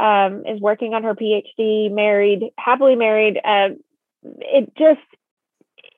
um, 0.00 0.44
is 0.46 0.60
working 0.60 0.94
on 0.94 1.04
her 1.04 1.14
PhD, 1.14 1.90
married, 1.90 2.50
happily 2.58 2.96
married. 2.96 3.38
Uh, 3.44 3.70
it 4.22 4.72
just, 4.76 5.00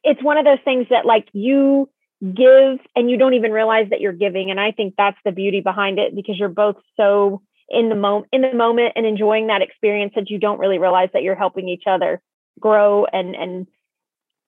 it's 0.02 0.22
one 0.22 0.36
of 0.36 0.44
those 0.44 0.58
things 0.64 0.86
that 0.90 1.06
like 1.06 1.28
you 1.32 1.88
give 2.20 2.78
and 2.96 3.10
you 3.10 3.16
don't 3.16 3.34
even 3.34 3.52
realize 3.52 3.88
that 3.90 4.00
you're 4.00 4.12
giving. 4.12 4.50
And 4.50 4.60
I 4.60 4.72
think 4.72 4.94
that's 4.96 5.18
the 5.24 5.32
beauty 5.32 5.60
behind 5.60 5.98
it 5.98 6.14
because 6.14 6.38
you're 6.38 6.48
both 6.48 6.76
so 6.96 7.42
in 7.68 7.88
the 7.88 7.94
moment 7.94 8.28
in 8.32 8.42
the 8.42 8.54
moment 8.54 8.92
and 8.96 9.06
enjoying 9.06 9.46
that 9.46 9.62
experience 9.62 10.12
that 10.16 10.28
you 10.28 10.38
don't 10.38 10.58
really 10.58 10.78
realize 10.78 11.08
that 11.12 11.22
you're 11.22 11.34
helping 11.34 11.68
each 11.68 11.84
other 11.86 12.20
grow 12.60 13.06
and 13.06 13.34
and 13.34 13.66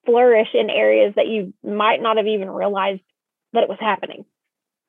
flourish 0.05 0.49
in 0.53 0.69
areas 0.69 1.13
that 1.15 1.27
you 1.27 1.53
might 1.63 2.01
not 2.01 2.17
have 2.17 2.27
even 2.27 2.49
realized 2.49 3.01
that 3.53 3.63
it 3.63 3.69
was 3.69 3.79
happening. 3.79 4.23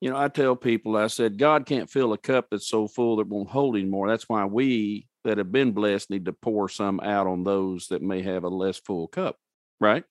You 0.01 0.11
know, 0.11 0.17
I 0.17 0.29
tell 0.29 0.55
people, 0.55 0.97
I 0.97 1.09
said, 1.09 1.39
God 1.39 1.67
can't 1.67 1.91
fill 1.91 2.13
a 2.13 2.19
cup 2.19 2.47
that's 2.51 2.69
so 2.69 2.87
full 2.87 3.17
that 3.17 3.27
won't 3.27 3.51
hold 3.51 3.77
anymore. 3.77 4.09
That's 4.09 4.29
why 4.29 4.45
we 4.45 5.07
that 5.25 5.39
have 5.39 5.53
been 5.53 5.73
blessed 5.73 6.11
need 6.11 6.25
to 6.27 6.33
pour 6.33 6.69
some 6.69 7.01
out 7.01 7.27
on 7.27 7.45
those 7.45 7.89
that 7.89 8.01
may 8.01 8.23
have 8.23 8.45
a 8.45 8.49
less 8.49 8.79
full 8.79 9.09
cup, 9.09 9.37
right? 9.81 10.05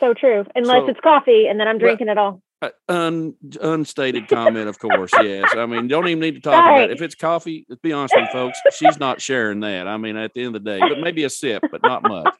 So 0.00 0.14
true. 0.14 0.44
Unless 0.54 0.82
so, 0.82 0.88
it's 0.88 1.00
coffee 1.00 1.46
and 1.46 1.60
then 1.60 1.68
I'm 1.68 1.78
drinking 1.78 2.08
well, 2.08 2.16
it 2.16 2.18
all. 2.18 2.42
Uh, 2.62 2.70
un, 2.88 3.34
unstated 3.60 4.28
comment, 4.28 4.68
of 4.68 4.78
course. 4.78 5.10
yes, 5.20 5.52
I 5.56 5.66
mean, 5.66 5.88
don't 5.88 6.06
even 6.08 6.20
need 6.20 6.34
to 6.34 6.40
talk 6.40 6.64
about 6.64 6.90
it. 6.90 6.92
If 6.92 7.02
it's 7.02 7.14
coffee, 7.14 7.66
let's 7.68 7.80
be 7.80 7.92
honest 7.92 8.14
with 8.16 8.26
you, 8.26 8.32
folks. 8.32 8.58
She's 8.76 8.98
not 8.98 9.20
sharing 9.20 9.60
that. 9.60 9.88
I 9.88 9.96
mean, 9.96 10.16
at 10.16 10.32
the 10.32 10.44
end 10.44 10.56
of 10.56 10.64
the 10.64 10.70
day, 10.70 10.78
but 10.78 10.98
maybe 11.00 11.24
a 11.24 11.30
sip, 11.30 11.62
but 11.70 11.82
not 11.82 12.02
much. 12.02 12.34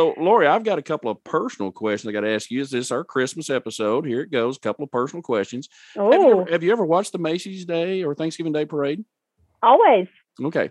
So, 0.00 0.14
Lori, 0.16 0.46
I've 0.46 0.64
got 0.64 0.78
a 0.78 0.82
couple 0.82 1.10
of 1.10 1.22
personal 1.24 1.70
questions 1.70 2.08
I 2.08 2.12
got 2.12 2.22
to 2.22 2.34
ask 2.34 2.50
you. 2.50 2.62
Is 2.62 2.70
this 2.70 2.90
our 2.90 3.04
Christmas 3.04 3.50
episode? 3.50 4.06
Here 4.06 4.22
it 4.22 4.30
goes. 4.30 4.56
A 4.56 4.60
couple 4.60 4.82
of 4.82 4.90
personal 4.90 5.22
questions. 5.22 5.68
Oh. 5.94 6.10
Have, 6.10 6.22
you 6.22 6.30
ever, 6.30 6.40
oh. 6.40 6.46
have 6.50 6.62
you 6.62 6.72
ever 6.72 6.86
watched 6.86 7.12
the 7.12 7.18
Macy's 7.18 7.66
Day 7.66 8.02
or 8.02 8.14
Thanksgiving 8.14 8.54
Day 8.54 8.64
parade? 8.64 9.04
Always. 9.62 10.08
Okay. 10.42 10.70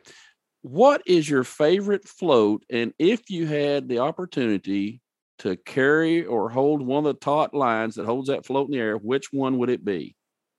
What 0.64 1.04
is 1.06 1.30
your 1.30 1.44
favorite 1.44 2.08
float? 2.08 2.64
And 2.72 2.92
if 2.98 3.30
you 3.30 3.46
had 3.46 3.88
the 3.88 4.00
opportunity 4.00 5.00
to 5.40 5.58
carry 5.58 6.26
or 6.26 6.50
hold 6.50 6.82
one 6.82 7.06
of 7.06 7.14
the 7.14 7.20
taut 7.20 7.54
lines 7.54 7.94
that 7.96 8.08
holds 8.08 8.30
that 8.30 8.48
float 8.48 8.70
in 8.70 8.72
the 8.72 8.80
air, 8.80 8.98
which 8.98 9.32
one 9.32 9.60
would 9.60 9.70
it 9.70 9.86
be? 9.86 10.16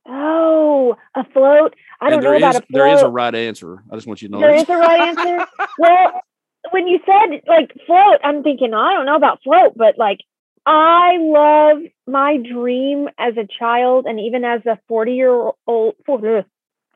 Oh, 0.07 0.95
a 1.17 1.25
float. 1.25 1.75
I 2.00 2.09
don't 2.09 2.23
know 2.23 2.37
about 2.37 2.55
a 2.55 2.59
float. 2.61 2.69
There 2.71 2.87
is 2.87 3.03
a 3.03 3.09
right 3.09 3.35
answer. 3.35 3.83
I 3.91 3.97
just 3.97 4.07
want 4.07 4.23
you 4.23 4.29
to 4.29 4.33
know. 4.33 4.41
There 4.41 4.55
is 4.55 4.69
a 4.69 4.77
right 4.77 5.00
answer. 5.00 5.45
well, 5.81 6.23
when 6.71 6.89
you 6.89 7.00
said 7.05 7.43
like 7.47 7.73
float, 7.87 8.21
I'm 8.25 8.43
thinking 8.43 8.75
I 8.75 8.95
don't 8.95 9.07
know 9.07 9.17
about 9.17 9.43
float, 9.43 9.77
but 9.77 9.99
like 9.99 10.19
I 10.67 11.17
love 11.19 11.79
my 12.07 12.37
dream 12.37 13.09
as 13.19 13.35
a 13.37 13.47
child 13.47 14.07
and 14.07 14.21
even 14.21 14.45
as 14.45 14.65
a 14.67 14.79
40 14.89 15.12
year 15.12 15.50
old. 15.67 15.95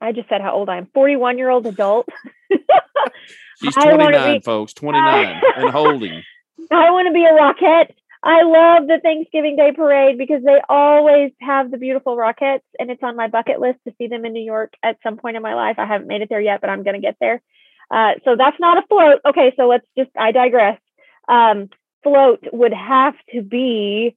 I 0.00 0.12
just 0.12 0.28
said 0.28 0.40
how 0.40 0.54
old 0.54 0.69
I 0.69 0.78
am. 0.78 0.88
41 0.93 1.38
year 1.38 1.50
old 1.50 1.66
adult. 1.66 2.09
She's 3.62 3.75
29, 3.83 4.35
be, 4.35 4.40
folks. 4.45 4.75
29 4.75 5.43
and 5.57 5.71
holding. 5.71 6.23
I 6.71 6.90
want 6.90 7.09
to 7.09 7.12
be 7.12 7.25
a 7.25 7.33
Rockette. 7.33 7.95
I 8.23 8.43
love 8.43 8.87
the 8.88 9.00
Thanksgiving 9.02 9.57
Day 9.57 9.73
parade 9.73 10.16
because 10.16 10.43
they 10.43 10.59
always 10.66 11.33
have 11.40 11.71
the 11.71 11.76
beautiful 11.76 12.16
Rockettes, 12.16 12.62
and 12.78 12.90
it's 12.90 13.02
on 13.02 13.16
my 13.16 13.28
bucket 13.28 13.61
list 13.61 13.81
to 13.87 13.95
see 13.99 14.07
them 14.07 14.25
in 14.25 14.33
New 14.33 14.43
York 14.43 14.73
at 14.83 14.97
some 15.02 15.19
point 15.19 15.37
in 15.37 15.43
my 15.43 15.54
life. 15.54 15.78
I 15.78 15.85
haven't 15.85 16.07
made 16.07 16.23
it 16.23 16.31
there 16.31 16.40
yet, 16.40 16.62
but 16.62 16.71
I'm 16.71 16.85
going 16.85 16.95
to 16.95 17.02
get 17.02 17.16
there. 17.21 17.43
Uh, 17.91 18.12
so 18.25 18.37
that's 18.37 18.59
not 18.59 18.79
a 18.79 18.87
float. 18.88 19.21
Okay, 19.26 19.53
so 19.57 19.69
let's 19.69 19.87
just, 19.97 20.11
I 20.19 20.33
digress. 20.33 20.81
Um, 21.29 21.69
float 22.03 22.41
would 22.53 22.73
have 22.73 23.14
to 23.33 23.43
be 23.43 24.17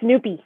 Snoopy. 0.00 0.42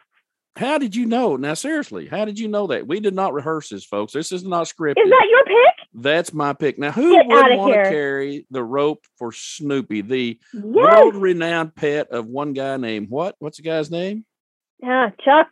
How 0.56 0.78
did 0.78 0.96
you 0.96 1.04
know? 1.04 1.36
Now, 1.36 1.54
seriously, 1.54 2.06
how 2.06 2.24
did 2.24 2.38
you 2.38 2.48
know 2.48 2.66
that? 2.68 2.86
We 2.86 3.00
did 3.00 3.14
not 3.14 3.34
rehearse 3.34 3.68
this, 3.68 3.84
folks. 3.84 4.14
This 4.14 4.32
is 4.32 4.42
not 4.42 4.66
scripted. 4.66 5.04
Is 5.04 5.10
that 5.10 5.26
your 5.30 5.44
pick? 5.44 5.74
That's 5.92 6.32
my 6.32 6.54
pick. 6.54 6.78
Now, 6.78 6.92
who 6.92 7.12
Get 7.12 7.26
would 7.26 7.56
want 7.58 7.74
to 7.74 7.82
carry 7.90 8.46
the 8.50 8.64
rope 8.64 9.04
for 9.18 9.32
Snoopy, 9.32 10.00
the 10.00 10.38
yes. 10.54 10.62
world-renowned 10.62 11.74
pet 11.74 12.08
of 12.08 12.26
one 12.26 12.54
guy 12.54 12.78
named 12.78 13.10
what? 13.10 13.36
What's 13.38 13.58
the 13.58 13.64
guy's 13.64 13.90
name? 13.90 14.24
Yeah, 14.82 15.10
Chuck. 15.22 15.48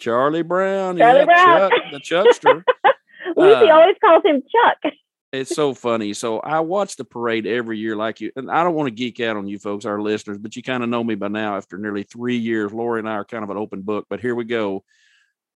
Charlie 0.00 0.42
Brown. 0.42 0.98
Charlie 0.98 1.20
yeah, 1.20 1.24
Brown. 1.24 1.70
Chuck, 1.70 1.82
the 1.92 2.00
Chuckster. 2.00 2.64
Lucy 3.36 3.70
uh, 3.70 3.74
always 3.74 3.96
calls 4.04 4.24
him 4.24 4.42
Chuck 4.42 4.92
it's 5.40 5.54
so 5.54 5.74
funny. 5.74 6.14
So 6.14 6.38
I 6.40 6.60
watch 6.60 6.96
the 6.96 7.04
parade 7.04 7.46
every 7.46 7.78
year, 7.78 7.96
like 7.96 8.20
you. 8.20 8.30
And 8.36 8.50
I 8.50 8.62
don't 8.62 8.74
want 8.74 8.88
to 8.88 8.94
geek 8.94 9.20
out 9.20 9.36
on 9.36 9.46
you 9.46 9.58
folks, 9.58 9.84
our 9.84 10.00
listeners, 10.00 10.38
but 10.38 10.56
you 10.56 10.62
kind 10.62 10.82
of 10.82 10.88
know 10.88 11.02
me 11.02 11.14
by 11.14 11.28
now. 11.28 11.56
After 11.56 11.76
nearly 11.76 12.04
three 12.04 12.36
years, 12.36 12.72
Lori 12.72 13.00
and 13.00 13.08
I 13.08 13.14
are 13.14 13.24
kind 13.24 13.44
of 13.44 13.50
an 13.50 13.56
open 13.56 13.82
book. 13.82 14.06
But 14.08 14.20
here 14.20 14.34
we 14.34 14.44
go. 14.44 14.84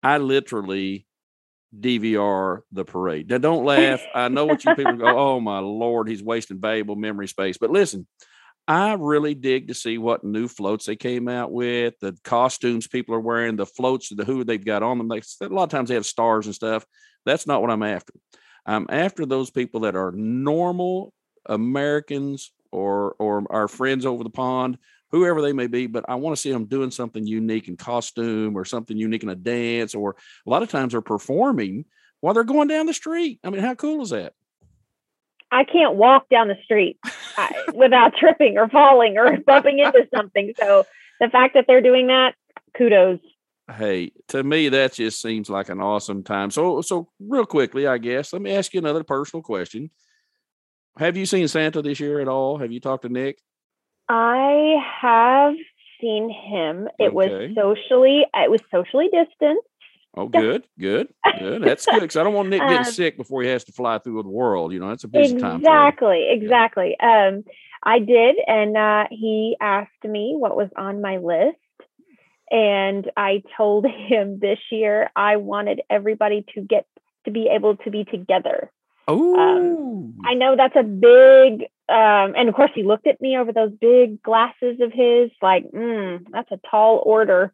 I 0.02 0.18
literally 0.18 1.06
DVR 1.78 2.62
the 2.72 2.86
parade. 2.86 3.30
Now, 3.30 3.38
don't 3.38 3.66
laugh. 3.66 4.02
I 4.16 4.30
know 4.30 4.46
what 4.46 4.64
you 4.64 4.76
people 4.76 4.94
go. 4.94 5.08
Oh 5.08 5.40
my 5.40 5.60
lord, 5.60 6.08
he's 6.08 6.24
wasting 6.24 6.60
valuable 6.60 6.96
memory 6.96 7.28
space. 7.28 7.58
But 7.58 7.72
listen, 7.72 8.08
I 8.68 8.94
really 8.94 9.36
dig 9.36 9.68
to 9.68 9.74
see 9.74 9.98
what 9.98 10.24
new 10.24 10.48
floats 10.48 10.86
they 10.86 10.96
came 10.96 11.28
out 11.28 11.52
with, 11.52 11.96
the 12.00 12.18
costumes 12.24 12.88
people 12.88 13.14
are 13.14 13.20
wearing, 13.20 13.58
the 13.58 13.66
floats, 13.66 14.10
the 14.10 14.26
who 14.26 14.44
they've 14.44 14.64
got 14.64 14.84
on 14.84 14.98
them. 14.98 15.08
They, 15.08 15.22
a 15.46 15.50
lot 15.50 15.64
of 15.64 15.70
times 15.70 15.90
they 15.90 15.96
have 15.96 16.06
stars 16.06 16.46
and 16.48 16.56
stuff. 16.56 16.86
That's 17.26 17.46
not 17.46 17.62
what 17.62 17.72
I'm 17.72 17.84
after. 17.84 18.14
I'm 18.66 18.88
after 18.90 19.26
those 19.26 19.52
people 19.52 19.82
that 19.82 19.96
are 19.96 20.12
normal 20.12 21.14
Americans 21.46 22.52
or 22.72 23.16
or 23.20 23.46
our 23.50 23.68
friends 23.68 24.06
over 24.06 24.24
the 24.24 24.30
pond, 24.30 24.78
whoever 25.12 25.42
they 25.42 25.54
may 25.54 25.68
be, 25.68 25.88
but 25.88 26.06
I 26.08 26.16
want 26.16 26.36
to 26.36 26.42
see 26.42 26.52
them 26.52 26.66
doing 26.66 26.92
something 26.92 27.26
unique 27.26 27.68
in 27.68 27.78
costume 27.78 28.56
or 28.56 28.66
something 28.66 28.98
unique 28.98 29.24
in 29.24 29.30
a 29.30 29.36
dance, 29.36 29.96
or 29.96 30.16
a 30.46 30.50
lot 30.50 30.64
of 30.64 30.70
times 30.70 30.94
they're 30.94 31.02
performing 31.02 31.86
while 32.22 32.34
they're 32.34 32.44
going 32.44 32.68
down 32.68 32.86
the 32.88 32.94
street. 32.94 33.40
I 33.44 33.50
mean, 33.50 33.62
how 33.62 33.76
cool 33.76 34.02
is 34.02 34.10
that? 34.10 34.34
I 35.52 35.64
can't 35.64 35.96
walk 35.96 36.28
down 36.30 36.48
the 36.48 36.58
street 36.64 36.98
without 37.74 38.16
tripping 38.16 38.58
or 38.58 38.68
falling 38.68 39.18
or 39.18 39.38
bumping 39.38 39.80
into 39.80 40.08
something. 40.14 40.54
So 40.60 40.86
the 41.20 41.30
fact 41.30 41.54
that 41.54 41.66
they're 41.68 41.82
doing 41.82 42.08
that, 42.08 42.34
kudos 42.76 43.20
hey, 43.74 44.12
to 44.30 44.44
me, 44.44 44.70
that 44.70 44.94
just 44.94 45.22
seems 45.22 45.50
like 45.50 45.70
an 45.70 45.82
awesome 45.82 46.24
time. 46.24 46.52
So, 46.52 46.82
so 46.82 47.10
real 47.20 47.46
quickly, 47.46 47.88
I 47.88 47.98
guess, 47.98 48.34
let 48.34 48.42
me 48.42 48.56
ask 48.56 48.74
you 48.74 48.80
another 48.80 49.04
personal 49.04 49.42
question. 49.42 49.90
Have 50.98 51.18
you 51.18 51.26
seen 51.26 51.48
Santa 51.48 51.82
this 51.82 52.00
year 52.00 52.20
at 52.22 52.28
all? 52.28 52.58
Have 52.58 52.72
you 52.72 52.80
talked 52.80 53.04
to 53.04 53.10
Nick? 53.10 53.40
I 54.08 54.76
have 55.02 55.56
seen 56.00 56.30
him. 56.30 56.88
It 57.00 57.08
okay. 57.08 57.14
was 57.14 57.56
socially, 57.56 58.26
it 58.34 58.52
was 58.52 58.62
socially 58.72 59.10
distanced. 59.12 59.68
Oh, 60.18 60.28
good, 60.30 60.64
good, 60.80 61.10
good. 61.40 61.62
That's 61.64 61.86
good 61.86 62.02
because 62.02 62.16
I 62.16 62.24
don't 62.24 62.34
want 62.34 62.50
Nick 62.50 62.62
getting 62.62 62.78
um, 62.78 62.84
sick 62.86 63.18
before 63.18 63.42
he 63.42 63.50
has 63.50 63.64
to 63.66 63.74
fly 63.74 63.98
through 63.98 64.24
the 64.24 64.30
world. 64.30 64.72
You 64.72 64.80
know, 64.80 64.90
that's 64.90 65.04
a 65.04 65.10
busy 65.10 65.34
exactly, 65.34 65.42
time. 65.42 65.60
Exactly, 65.60 66.28
exactly. 66.30 67.00
Um, 67.00 67.44
I 67.84 68.00
did, 68.00 68.38
and 68.48 68.78
uh, 68.78 69.06
he 69.12 69.58
asked 69.60 70.04
me 70.04 70.36
what 70.38 70.56
was 70.56 70.70
on 70.78 71.02
my 71.02 71.18
list, 71.18 71.58
and 72.52 73.10
I 73.18 73.44
told 73.58 73.86
him 74.08 74.40
this 74.40 74.60
year 74.72 75.10
I 75.16 75.38
wanted 75.38 75.82
everybody 75.90 76.46
to 76.56 76.62
get 76.62 76.86
to 77.26 77.32
be 77.32 77.50
able 77.52 77.78
to 77.78 77.92
be 77.92 78.04
together. 78.04 78.72
Oh, 79.08 79.36
um, 79.38 80.16
I 80.26 80.34
know 80.34 80.56
that's 80.56 80.76
a 80.76 80.84
big, 80.84 81.64
um, 81.90 82.34
and 82.36 82.50
of 82.50 82.56
course 82.56 82.72
he 82.74 82.84
looked 82.84 83.08
at 83.08 83.22
me 83.22 83.38
over 83.38 83.52
those 83.52 83.72
big 83.80 84.22
glasses 84.22 84.80
of 84.82 84.92
his, 84.92 85.32
like, 85.42 85.66
mm, 85.72 86.26
that's 86.32 86.52
a 86.52 86.60
tall 86.70 87.02
order. 87.06 87.54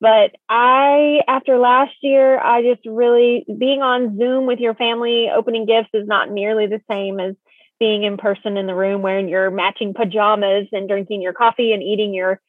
But 0.00 0.32
I, 0.48 1.20
after 1.28 1.58
last 1.58 1.94
year, 2.02 2.38
I 2.38 2.62
just 2.62 2.84
really 2.86 3.44
being 3.46 3.82
on 3.82 4.18
Zoom 4.18 4.46
with 4.46 4.58
your 4.58 4.74
family, 4.74 5.28
opening 5.34 5.64
gifts 5.64 5.90
is 5.94 6.08
not 6.08 6.30
nearly 6.30 6.66
the 6.66 6.80
same 6.90 7.20
as 7.20 7.36
being 7.78 8.04
in 8.04 8.16
person 8.16 8.56
in 8.56 8.66
the 8.66 8.74
room 8.74 9.02
wearing 9.02 9.28
your 9.28 9.50
matching 9.50 9.94
pajamas 9.94 10.68
and 10.72 10.88
drinking 10.88 11.22
your 11.22 11.32
coffee 11.32 11.72
and 11.72 11.82
eating 11.82 12.14
your 12.14 12.40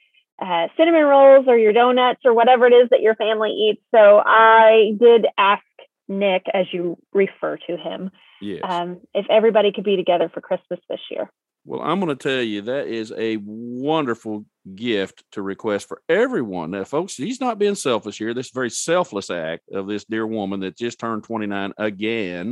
uh, 0.41 0.67
cinnamon 0.77 1.03
rolls 1.03 1.45
or 1.47 1.57
your 1.57 1.73
donuts 1.73 2.21
or 2.25 2.33
whatever 2.33 2.65
it 2.67 2.73
is 2.73 2.89
that 2.89 3.01
your 3.01 3.15
family 3.15 3.51
eats. 3.51 3.81
So 3.91 4.21
I 4.25 4.93
did 4.99 5.27
ask 5.37 5.63
Nick, 6.07 6.45
as 6.53 6.65
you 6.71 6.97
refer 7.13 7.57
to 7.67 7.77
him, 7.77 8.11
yes. 8.41 8.61
um, 8.63 8.99
if 9.13 9.25
everybody 9.29 9.71
could 9.71 9.83
be 9.83 9.95
together 9.95 10.29
for 10.33 10.41
Christmas 10.41 10.79
this 10.89 10.99
year. 11.09 11.29
Well, 11.65 11.81
I'm 11.81 12.01
going 12.01 12.15
to 12.15 12.21
tell 12.21 12.41
you 12.41 12.61
that 12.63 12.87
is 12.87 13.13
a 13.17 13.37
wonderful 13.37 14.45
gift 14.75 15.23
to 15.31 15.41
request 15.41 15.87
for 15.87 16.01
everyone. 16.09 16.71
Now, 16.71 16.83
folks, 16.83 17.15
he's 17.15 17.39
not 17.39 17.57
being 17.57 17.75
selfish 17.75 18.17
here. 18.17 18.33
This 18.33 18.49
very 18.49 18.69
selfless 18.69 19.29
act 19.29 19.69
of 19.71 19.87
this 19.87 20.03
dear 20.03 20.27
woman 20.27 20.59
that 20.59 20.77
just 20.77 20.99
turned 20.99 21.23
29 21.23 21.71
again, 21.77 22.51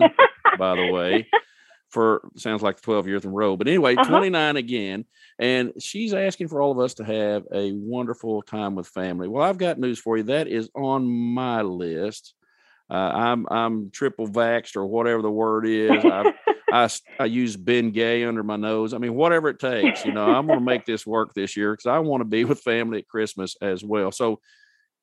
by 0.58 0.76
the 0.76 0.92
way 0.92 1.28
for 1.92 2.30
sounds 2.38 2.62
like 2.62 2.82
12 2.82 3.08
years 3.08 3.24
in 3.26 3.32
a 3.32 3.34
row. 3.34 3.58
But 3.58 3.68
anyway, 3.68 3.96
uh-huh. 3.96 4.10
29 4.10 4.58
again. 4.58 5.06
And 5.38 5.74
she's 5.80 6.14
asking 6.14 6.48
for 6.48 6.62
all 6.62 6.72
of 6.72 6.80
us 6.80 6.96
to 6.96 7.04
have 7.04 7.44
a 7.54 7.72
wonderful 7.74 8.42
time 8.42 8.76
with 8.76 8.88
family. 8.88 9.28
Well, 9.28 9.44
I've 9.44 9.58
got 9.58 9.80
news 9.80 10.00
for 10.00 10.18
you. 10.18 10.24
That 10.24 10.48
is 10.48 10.70
on 10.76 11.08
my 11.08 11.62
list. 11.62 12.34
Uh, 12.90 12.94
I'm 12.94 13.48
I'm 13.50 13.92
triple 13.92 14.28
vaxxed 14.28 14.76
or 14.76 14.86
whatever 14.86 15.22
the 15.22 15.32
word 15.32 15.66
is. 15.66 16.04
I, 16.04 16.34
I, 16.72 16.90
I 17.20 17.26
use 17.26 17.58
Bengay 17.58 18.28
under 18.28 18.44
my 18.44 18.56
nose. 18.56 18.94
I 18.94 18.98
mean, 18.98 19.14
whatever 19.14 19.50
it 19.50 19.60
takes, 19.60 20.06
you 20.06 20.14
know, 20.14 20.26
I'm 20.26 20.48
going 20.48 20.60
to 20.60 20.66
make 20.66 20.86
this 20.86 21.06
work 21.06 21.34
this 21.34 21.58
year 21.58 21.74
because 21.74 21.86
I 21.86 22.00
want 22.00 22.22
to 22.22 22.26
be 22.26 22.46
with 22.46 22.62
family 22.62 23.00
at 23.00 23.08
Christmas 23.08 23.56
as 23.62 23.84
well. 23.84 24.12
So, 24.12 24.40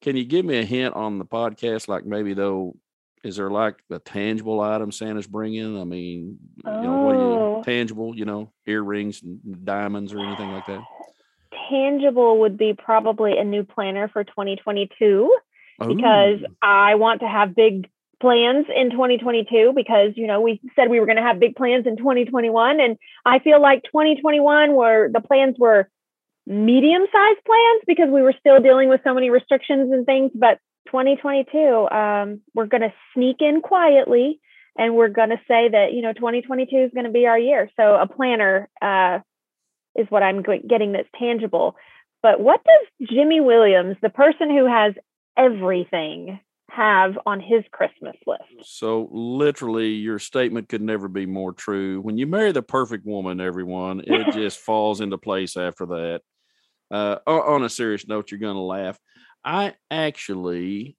can 0.01 0.17
you 0.17 0.25
give 0.25 0.45
me 0.45 0.59
a 0.59 0.65
hint 0.65 0.95
on 0.95 1.19
the 1.19 1.25
podcast? 1.25 1.89
Like 1.89 2.07
maybe 2.07 2.33
though 2.33 2.77
is 3.25 3.37
there 3.37 3.51
like 3.51 3.77
a 3.91 3.99
tangible 3.99 4.61
item 4.61 4.93
Santa's 4.93 5.27
bringing? 5.27 5.81
I 5.81 5.85
mean, 5.85 6.39
you 6.65 6.71
know, 6.83 6.97
what 6.97 7.17
you 7.17 7.25
Oh. 7.27 7.63
tangible? 7.65 8.17
You 8.17 8.25
know, 8.25 8.53
earrings, 8.67 9.23
and 9.23 9.65
diamonds, 9.65 10.13
or 10.15 10.19
anything 10.21 10.53
like 10.53 10.67
that? 10.67 10.81
Tangible 11.71 12.41
would 12.41 12.57
be 12.57 12.75
probably 12.75 13.39
a 13.39 13.45
new 13.45 13.65
planner 13.65 14.09
for 14.09 14.25
2022 14.25 15.35
because 15.97 16.41
I 16.63 16.97
want 16.97 17.21
to 17.21 17.29
have 17.29 17.55
big 17.55 17.89
plans 18.21 18.67
in 18.75 18.91
2022 18.91 19.73
because 19.77 20.13
you 20.17 20.27
know 20.27 20.41
we 20.41 20.61
said 20.75 20.91
we 20.91 20.99
were 20.99 21.07
going 21.07 21.17
to 21.17 21.23
have 21.23 21.39
big 21.39 21.55
plans 21.55 21.87
in 21.87 21.97
2021 21.97 22.81
and 22.81 22.97
I 23.25 23.39
feel 23.39 23.63
like 23.63 23.85
2021 23.85 24.73
were 24.75 25.09
the 25.13 25.21
plans 25.21 25.55
were 25.57 25.89
medium 26.45 27.03
sized 27.13 27.45
plans 27.47 27.83
because 27.87 28.09
we 28.11 28.23
were 28.23 28.35
still 28.41 28.61
dealing 28.61 28.89
with 28.89 29.03
so 29.05 29.15
many 29.15 29.31
restrictions 29.31 29.93
and 29.93 30.05
things 30.05 30.33
but 30.35 30.59
2022 30.91 31.89
um, 31.91 32.41
we're 32.55 32.67
going 32.67 32.83
to 32.83 32.93
sneak 33.15 33.37
in 33.41 33.61
quietly 33.61 34.41
and 34.77 34.95
we're 34.95 35.09
going 35.09 35.31
to 35.31 35.41
say 35.49 35.69
that 35.69 35.93
you 35.93 36.03
know 36.03 36.13
2022 36.13 36.77
is 36.77 36.91
going 36.93 37.07
to 37.07 37.13
be 37.13 37.27
our 37.27 37.39
year 37.39 37.71
so 37.77 37.95
a 37.95 38.07
planner 38.07 38.69
uh, 38.83 39.19
is 39.97 40.07
what 40.11 40.23
I'm 40.23 40.43
getting 40.43 40.93
that's 40.93 41.09
tangible 41.19 41.77
but 42.23 42.41
what 42.41 42.61
does 42.65 43.09
Jimmy 43.09 43.41
Williams 43.41 43.97
the 44.03 44.11
person 44.11 44.51
who 44.51 44.67
has 44.67 44.95
everything 45.37 46.41
have 46.71 47.19
on 47.27 47.41
his 47.41 47.65
Christmas 47.73 48.17
list. 48.27 48.43
So 48.63 49.09
literally, 49.11 49.91
your 49.91 50.19
statement 50.19 50.69
could 50.69 50.83
never 50.83 51.09
be 51.09 51.27
more 51.27 51.53
true. 51.53 52.01
When 52.01 52.19
you 52.19 52.27
marry 52.27 52.53
the 52.53 52.63
perfect 52.63 53.07
woman, 53.07 53.41
everyone, 53.41 54.03
it 54.07 54.33
just 54.33 54.61
falls 54.61 55.01
into 55.01 55.19
place 55.19 55.57
after 55.57 55.87
that. 55.87 56.21
Uh, 56.91 57.17
on 57.27 57.65
a 57.65 57.69
serious 57.69 58.07
note, 58.07 58.31
you're 58.31 58.41
going 58.41 58.55
to 58.55 58.61
laugh. 58.61 58.99
I 59.49 59.77
actually 59.91 60.99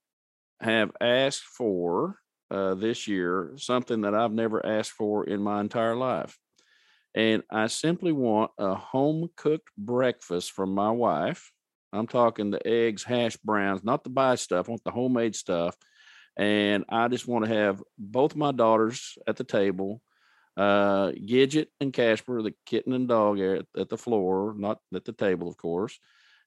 have 0.59 0.89
asked 0.99 1.43
for 1.43 2.15
uh, 2.49 2.73
this 2.73 3.07
year 3.07 3.53
something 3.57 4.01
that 4.01 4.15
I've 4.15 4.31
never 4.31 4.65
asked 4.65 4.93
for 4.93 5.23
in 5.23 5.39
my 5.39 5.61
entire 5.61 5.95
life. 5.95 6.35
And 7.13 7.43
I 7.51 7.67
simply 7.67 8.11
want 8.11 8.49
a 8.57 8.73
home 8.73 9.29
cooked 9.37 9.69
breakfast 9.77 10.51
from 10.53 10.73
my 10.73 10.89
wife. 10.89 11.51
I'm 11.93 12.07
talking 12.07 12.49
the 12.49 12.65
eggs, 12.65 13.03
hash 13.03 13.37
browns, 13.37 13.83
not 13.83 14.03
the 14.03 14.09
buy 14.09 14.33
stuff. 14.33 14.67
I 14.67 14.71
want 14.71 14.83
the 14.83 14.89
homemade 14.89 15.35
stuff. 15.35 15.75
And 16.35 16.85
I 16.89 17.07
just 17.07 17.27
want 17.27 17.45
to 17.45 17.53
have 17.53 17.83
both 17.99 18.35
my 18.35 18.51
daughters 18.51 19.15
at 19.27 19.35
the 19.35 19.43
table, 19.43 20.01
uh, 20.57 21.11
Gidget 21.11 21.67
and 21.79 21.93
Casper, 21.93 22.41
the 22.41 22.55
kitten 22.65 22.93
and 22.93 23.07
dog 23.07 23.39
at, 23.39 23.65
at 23.77 23.89
the 23.89 23.97
floor, 23.97 24.55
not 24.57 24.79
at 24.95 25.05
the 25.05 25.13
table, 25.13 25.47
of 25.47 25.55
course. 25.55 25.99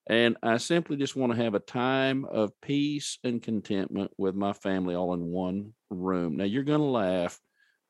And 0.09 0.37
I 0.43 0.57
simply 0.57 0.97
just 0.97 1.15
want 1.15 1.33
to 1.33 1.43
have 1.43 1.55
a 1.55 1.61
time 1.61 2.25
of 2.25 2.53
peace 2.61 3.19
and 3.23 3.41
contentment 3.43 4.11
with 4.19 4.35
my 4.35 4.53
family 4.53 4.95
all 4.95 5.15
in 5.15 5.21
one 5.21 5.75
room. 5.91 6.37
Now, 6.37 6.45
you're 6.45 6.65
going 6.65 6.81
to 6.81 6.87
laugh. 6.87 7.39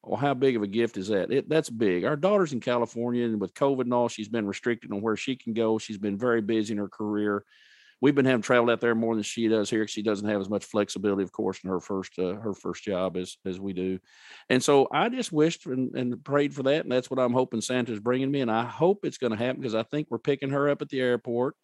Well, 0.04 0.20
how 0.20 0.34
big 0.34 0.56
of 0.56 0.62
a 0.62 0.66
gift 0.66 0.96
is 0.96 1.08
that? 1.08 1.32
It, 1.32 1.48
that's 1.48 1.70
big. 1.70 2.04
Our 2.04 2.16
daughter's 2.16 2.52
in 2.52 2.60
California, 2.60 3.24
and 3.24 3.40
with 3.40 3.54
COVID 3.54 3.82
and 3.82 3.94
all, 3.94 4.08
she's 4.08 4.28
been 4.28 4.46
restricted 4.46 4.92
on 4.92 5.00
where 5.00 5.16
she 5.16 5.36
can 5.36 5.54
go. 5.54 5.78
She's 5.78 5.98
been 5.98 6.18
very 6.18 6.42
busy 6.42 6.72
in 6.72 6.78
her 6.78 6.88
career. 6.88 7.44
We've 8.00 8.14
been 8.14 8.24
having 8.24 8.42
traveled 8.42 8.70
out 8.70 8.80
there 8.80 8.96
more 8.96 9.14
than 9.14 9.22
she 9.22 9.46
does 9.46 9.70
here. 9.70 9.86
She 9.86 10.02
doesn't 10.02 10.28
have 10.28 10.40
as 10.40 10.50
much 10.50 10.64
flexibility, 10.64 11.22
of 11.22 11.30
course, 11.30 11.60
in 11.62 11.70
her 11.70 11.78
first 11.78 12.18
uh, 12.18 12.34
her 12.34 12.52
first 12.52 12.82
job 12.82 13.16
as 13.16 13.36
as 13.46 13.60
we 13.60 13.72
do. 13.72 14.00
And 14.50 14.60
so 14.60 14.88
I 14.90 15.08
just 15.08 15.30
wished 15.30 15.66
and, 15.66 15.94
and 15.94 16.24
prayed 16.24 16.52
for 16.52 16.64
that, 16.64 16.82
and 16.82 16.90
that's 16.90 17.08
what 17.08 17.20
I'm 17.20 17.32
hoping 17.32 17.60
Santa's 17.60 18.00
bringing 18.00 18.32
me. 18.32 18.40
And 18.40 18.50
I 18.50 18.64
hope 18.64 19.04
it's 19.04 19.18
going 19.18 19.30
to 19.30 19.38
happen 19.38 19.60
because 19.60 19.76
I 19.76 19.84
think 19.84 20.08
we're 20.10 20.18
picking 20.18 20.50
her 20.50 20.68
up 20.68 20.82
at 20.82 20.88
the 20.88 21.00
airport 21.00 21.54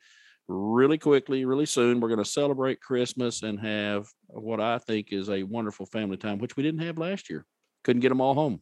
really 0.48 0.98
quickly, 0.98 1.44
really 1.44 1.66
soon. 1.66 2.00
We're 2.00 2.08
going 2.08 2.22
to 2.22 2.30
celebrate 2.30 2.80
Christmas 2.80 3.42
and 3.42 3.60
have 3.60 4.08
what 4.28 4.60
I 4.60 4.78
think 4.78 5.08
is 5.12 5.28
a 5.28 5.42
wonderful 5.42 5.86
family 5.86 6.16
time, 6.16 6.38
which 6.38 6.56
we 6.56 6.62
didn't 6.62 6.80
have 6.80 6.98
last 6.98 7.30
year. 7.30 7.44
Couldn't 7.84 8.00
get 8.00 8.08
them 8.08 8.20
all 8.20 8.34
home. 8.34 8.60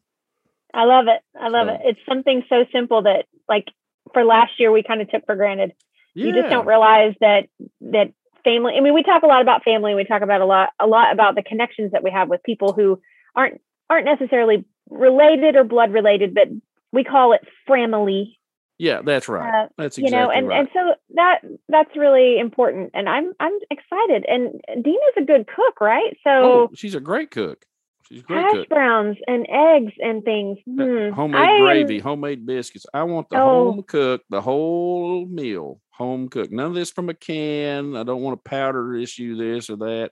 I 0.75 0.85
love 0.85 1.07
it. 1.09 1.23
I 1.41 1.49
love 1.49 1.69
So- 1.69 1.75
it. 1.75 1.81
It's 1.85 2.01
something 2.09 2.45
so 2.49 2.65
simple 2.73 3.03
that 3.03 3.27
like 3.49 3.67
for 4.13 4.25
last 4.25 4.59
year 4.59 4.71
we 4.71 4.83
kind 4.83 5.01
of 5.01 5.11
took 5.11 5.25
for 5.27 5.37
granted. 5.37 5.73
You 6.15 6.33
just 6.33 6.49
don't 6.49 6.67
realize 6.67 7.15
that 7.21 7.49
that 7.83 8.11
family 8.43 8.75
I 8.75 8.81
mean 8.81 8.95
we 8.95 9.03
talk 9.03 9.23
a 9.23 9.27
lot 9.27 9.43
about 9.43 9.65
family, 9.65 9.95
we 9.95 10.05
talk 10.05 10.23
about 10.23 10.41
a 10.41 10.47
lot 10.47 10.71
a 10.81 10.87
lot 10.87 11.13
about 11.13 11.35
the 11.35 11.43
connections 11.43 11.93
that 11.93 12.03
we 12.03 12.11
have 12.11 12.29
with 12.31 12.43
people 12.43 12.73
who 12.73 13.01
aren't 13.35 13.61
aren't 13.91 14.07
necessarily 14.07 14.65
related 14.89 15.57
or 15.57 15.65
blood 15.65 15.93
related, 15.93 16.33
but 16.35 16.49
we 16.91 17.05
call 17.05 17.33
it 17.35 17.47
family. 17.69 18.39
Yeah, 18.79 19.01
that's 19.03 19.29
right. 19.29 19.65
Uh, 19.65 19.69
That's 19.79 19.97
you 19.99 20.11
know 20.11 20.31
and 20.31 20.49
right. 20.49 20.61
and 20.61 20.69
so 20.75 20.95
that 21.15 21.41
that's 21.69 21.97
really 21.97 22.39
important 22.39 22.91
and 22.93 23.09
i'm 23.09 23.33
i'm 23.41 23.53
excited 23.71 24.27
and 24.29 24.61
dina's 24.85 25.17
a 25.17 25.23
good 25.25 25.47
cook 25.47 25.81
right 25.81 26.15
so 26.23 26.31
oh, 26.31 26.71
she's 26.75 26.95
a 26.95 27.01
great 27.01 27.31
cook. 27.31 27.65
She's 28.09 28.23
great 28.23 28.43
hash 28.43 28.53
cook. 28.53 28.69
browns 28.69 29.17
and 29.27 29.47
eggs 29.51 29.93
and 29.99 30.23
things 30.25 30.59
Uh, 30.69 30.85
hmm. 30.85 31.11
homemade 31.13 31.41
I 31.41 31.51
am- 31.55 31.63
gravy, 31.63 31.99
homemade 31.99 32.47
biscuits. 32.47 32.87
I 32.95 33.03
want 33.05 33.29
the 33.31 33.37
Oh. 33.41 33.73
home 33.73 33.83
cook, 33.83 34.23
the 34.31 34.41
whole 34.43 35.27
meal, 35.27 35.81
home 35.91 36.29
cook. 36.29 36.53
None 36.53 36.67
of 36.67 36.75
this 36.75 36.93
from 36.93 37.09
a 37.09 37.15
can. 37.15 37.97
I 37.97 38.05
don't 38.05 38.23
want 38.23 38.39
a 38.39 38.49
powder 38.49 38.95
issue, 38.95 39.37
this 39.37 39.71
or 39.71 39.77
that. 39.79 40.11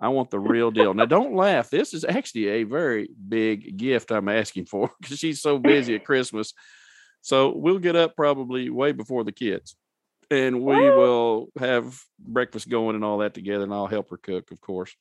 I 0.00 0.08
want 0.08 0.30
the 0.30 0.38
real 0.40 0.70
deal. 0.70 0.94
Now, 0.94 1.04
don't 1.04 1.34
laugh. 1.34 1.68
This 1.68 1.92
is 1.94 2.04
actually 2.04 2.48
a 2.48 2.62
very 2.64 3.08
big 3.28 3.76
gift 3.76 4.10
I'm 4.10 4.28
asking 4.30 4.64
for 4.66 4.90
because 5.00 5.18
she's 5.18 5.42
so 5.42 5.58
busy 5.58 5.96
at 5.96 6.04
Christmas. 6.10 6.54
So 7.24 7.56
we'll 7.56 7.78
get 7.78 7.96
up 7.96 8.16
probably 8.16 8.68
way 8.68 8.92
before 8.92 9.24
the 9.24 9.32
kids 9.32 9.76
and 10.30 10.62
we 10.62 10.74
will 10.74 11.48
have 11.58 11.98
breakfast 12.18 12.68
going 12.68 12.96
and 12.96 13.04
all 13.04 13.18
that 13.18 13.32
together. 13.32 13.64
And 13.64 13.72
I'll 13.72 13.86
help 13.86 14.10
her 14.10 14.18
cook, 14.18 14.50
of 14.50 14.60
course. 14.60 14.94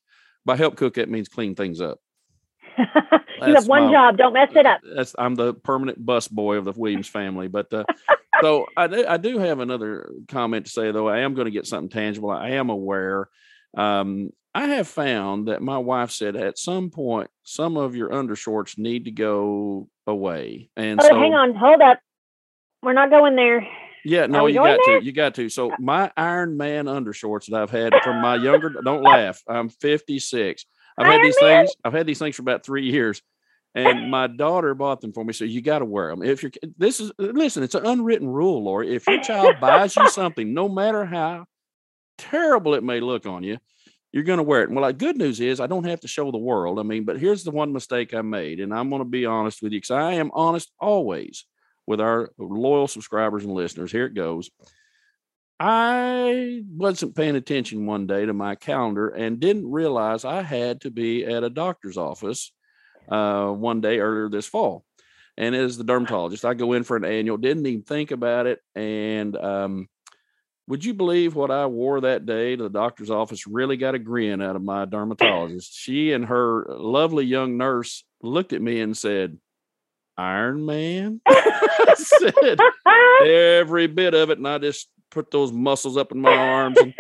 By 0.45 0.55
help 0.55 0.77
cook, 0.77 0.93
that 0.93 1.09
means 1.09 1.27
clean 1.27 1.53
things 1.53 1.81
up. 1.81 1.99
you 2.77 3.53
have 3.53 3.67
one 3.67 3.87
my- 3.87 3.91
job 3.91 4.17
don't 4.17 4.33
mess 4.33 4.49
it 4.55 4.65
up 4.65 4.79
that's 4.95 5.13
I'm 5.19 5.35
the 5.35 5.53
permanent 5.53 6.03
bus 6.03 6.27
boy 6.29 6.55
of 6.55 6.63
the 6.65 6.71
Williams 6.71 7.09
family. 7.09 7.49
But 7.49 7.71
uh, 7.73 7.83
so 8.41 8.67
I 8.77 8.87
do 8.87 9.05
I 9.05 9.17
do 9.17 9.37
have 9.37 9.59
another 9.59 10.09
comment 10.29 10.65
to 10.65 10.71
say 10.71 10.91
though. 10.91 11.09
I 11.09 11.19
am 11.19 11.33
going 11.33 11.45
to 11.45 11.51
get 11.51 11.67
something 11.67 11.89
tangible. 11.89 12.31
I 12.31 12.51
am 12.51 12.69
aware. 12.69 13.27
Um, 13.77 14.29
I 14.55 14.67
have 14.67 14.87
found 14.87 15.49
that 15.49 15.61
my 15.61 15.77
wife 15.77 16.11
said 16.11 16.35
at 16.35 16.57
some 16.57 16.89
point 16.89 17.29
some 17.43 17.75
of 17.75 17.95
your 17.95 18.09
undershorts 18.09 18.77
need 18.77 19.05
to 19.05 19.11
go 19.11 19.89
away, 20.07 20.69
and 20.77 20.99
oh 21.01 21.07
so 21.07 21.19
hang 21.19 21.33
on 21.33 21.53
hold 21.53 21.81
up 21.81 21.99
we're 22.83 22.93
not 22.93 23.09
going 23.09 23.35
there 23.35 23.65
yeah, 24.03 24.25
no, 24.25 24.47
you 24.47 24.55
got 24.55 24.79
there? 24.85 24.99
to, 24.99 25.05
you 25.05 25.11
got 25.11 25.35
to. 25.35 25.49
So 25.49 25.71
uh, 25.71 25.75
my 25.79 26.11
Iron 26.17 26.57
Man 26.57 26.85
undershorts 26.85 27.49
that 27.49 27.61
I've 27.61 27.71
had 27.71 27.93
from 28.03 28.21
my 28.21 28.35
younger, 28.35 28.69
don't 28.69 29.01
laugh. 29.03 29.41
I'm 29.47 29.69
56. 29.69 30.65
I've 30.97 31.07
had 31.07 31.21
these 31.23 31.37
Man? 31.41 31.65
things. 31.65 31.75
I've 31.83 31.93
had 31.93 32.05
these 32.05 32.19
things 32.19 32.35
for 32.35 32.41
about 32.41 32.65
three 32.65 32.91
years, 32.91 33.21
and 33.73 34.11
my 34.11 34.27
daughter 34.27 34.73
bought 34.75 35.01
them 35.01 35.13
for 35.13 35.23
me. 35.23 35.33
So 35.33 35.45
you 35.45 35.61
got 35.61 35.79
to 35.79 35.85
wear 35.85 36.09
them. 36.09 36.21
If 36.21 36.43
you're, 36.43 36.51
this 36.77 36.99
is 36.99 37.11
listen, 37.17 37.63
it's 37.63 37.75
an 37.75 37.85
unwritten 37.85 38.27
rule, 38.27 38.63
Lori. 38.63 38.93
If 38.93 39.07
your 39.07 39.21
child 39.21 39.55
buys 39.61 39.95
you 39.95 40.09
something, 40.09 40.53
no 40.53 40.67
matter 40.67 41.05
how 41.05 41.45
terrible 42.17 42.73
it 42.73 42.83
may 42.83 42.99
look 42.99 43.25
on 43.25 43.43
you, 43.43 43.57
you're 44.11 44.23
going 44.23 44.37
to 44.37 44.43
wear 44.43 44.63
it. 44.63 44.69
Well, 44.69 44.85
the 44.85 44.93
good 44.93 45.17
news 45.17 45.39
is 45.39 45.61
I 45.61 45.67
don't 45.67 45.85
have 45.85 46.01
to 46.01 46.07
show 46.09 46.29
the 46.29 46.37
world. 46.37 46.77
I 46.77 46.83
mean, 46.83 47.05
but 47.05 47.19
here's 47.19 47.45
the 47.45 47.51
one 47.51 47.71
mistake 47.71 48.13
I 48.13 48.21
made, 48.21 48.59
and 48.59 48.73
I'm 48.73 48.89
going 48.89 49.01
to 49.01 49.05
be 49.05 49.25
honest 49.25 49.61
with 49.61 49.71
you 49.71 49.79
because 49.79 49.91
I 49.91 50.13
am 50.15 50.29
honest 50.33 50.71
always 50.77 51.45
with 51.85 51.99
our 51.99 52.31
loyal 52.37 52.87
subscribers 52.87 53.43
and 53.43 53.53
listeners. 53.53 53.91
Here 53.91 54.05
it 54.05 54.13
goes. 54.13 54.49
I 55.59 56.63
wasn't 56.69 57.15
paying 57.15 57.35
attention 57.35 57.85
one 57.85 58.07
day 58.07 58.25
to 58.25 58.33
my 58.33 58.55
calendar 58.55 59.09
and 59.09 59.39
didn't 59.39 59.71
realize 59.71 60.25
I 60.25 60.41
had 60.41 60.81
to 60.81 60.91
be 60.91 61.25
at 61.25 61.43
a 61.43 61.49
doctor's 61.49 61.97
office 61.97 62.51
uh, 63.09 63.47
one 63.47 63.81
day 63.81 63.99
earlier 63.99 64.29
this 64.29 64.47
fall. 64.47 64.83
And 65.37 65.55
as 65.55 65.77
the 65.77 65.83
dermatologist, 65.83 66.45
I 66.45 66.53
go 66.53 66.73
in 66.73 66.83
for 66.83 66.97
an 66.97 67.05
annual, 67.05 67.37
didn't 67.37 67.65
even 67.65 67.83
think 67.83 68.11
about 68.11 68.45
it. 68.45 68.59
And 68.75 69.35
um, 69.35 69.87
would 70.67 70.85
you 70.85 70.93
believe 70.93 71.35
what 71.35 71.51
I 71.51 71.65
wore 71.65 72.01
that 72.01 72.25
day 72.25 72.55
to 72.55 72.63
the 72.63 72.69
doctor's 72.69 73.09
office 73.09 73.47
really 73.47 73.77
got 73.77 73.95
a 73.95 73.99
grin 73.99 74.41
out 74.41 74.55
of 74.55 74.63
my 74.63 74.85
dermatologist? 74.89 75.73
She 75.75 76.13
and 76.13 76.25
her 76.25 76.65
lovely 76.67 77.25
young 77.25 77.57
nurse 77.57 78.03
looked 78.21 78.53
at 78.53 78.61
me 78.61 78.81
and 78.81 78.97
said, 78.97 79.37
Iron 80.17 80.65
Man? 80.65 81.21
I 81.27 81.95
said, 81.95 82.59
every 83.27 83.87
bit 83.87 84.13
of 84.13 84.29
it. 84.29 84.37
And 84.37 84.47
I 84.47 84.57
just 84.57 84.89
put 85.09 85.31
those 85.31 85.51
muscles 85.51 85.97
up 85.97 86.11
in 86.11 86.21
my 86.21 86.35
arms. 86.35 86.77
And 86.79 86.93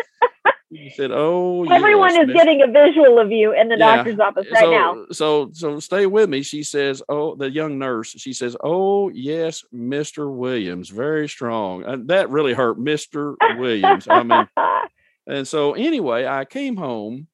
he 0.69 0.89
said, 0.89 1.11
Oh, 1.13 1.63
everyone 1.65 2.15
yes, 2.15 2.23
is 2.23 2.27
Miss- 2.27 2.35
getting 2.35 2.61
a 2.61 2.67
visual 2.67 3.19
of 3.19 3.31
you 3.31 3.53
in 3.53 3.69
the 3.69 3.77
Yeah. 3.77 3.97
doctor's 3.97 4.19
office 4.19 4.47
right 4.51 4.59
so, 4.63 4.71
now 4.71 5.05
So, 5.11 5.49
so 5.53 5.79
stay 5.79 6.05
with 6.07 6.29
me. 6.29 6.41
She 6.41 6.63
says, 6.63 7.03
"Oh, 7.07 7.35
the 7.35 7.49
young 7.49 7.77
nurse." 7.77 8.09
She 8.09 8.33
says, 8.33 8.57
"Oh, 8.63 9.09
yes, 9.09 9.63
Mister 9.71 10.29
Williams, 10.31 10.89
very 10.89 11.29
strong." 11.29 11.83
And 11.83 12.07
that 12.07 12.29
really 12.31 12.53
hurt, 12.53 12.79
Mister 12.79 13.35
Williams. 13.57 14.07
I 14.09 14.23
mean, 14.23 14.47
and 15.27 15.47
so 15.47 15.73
anyway, 15.73 16.25
I 16.25 16.45
came 16.45 16.75
home 16.75 17.27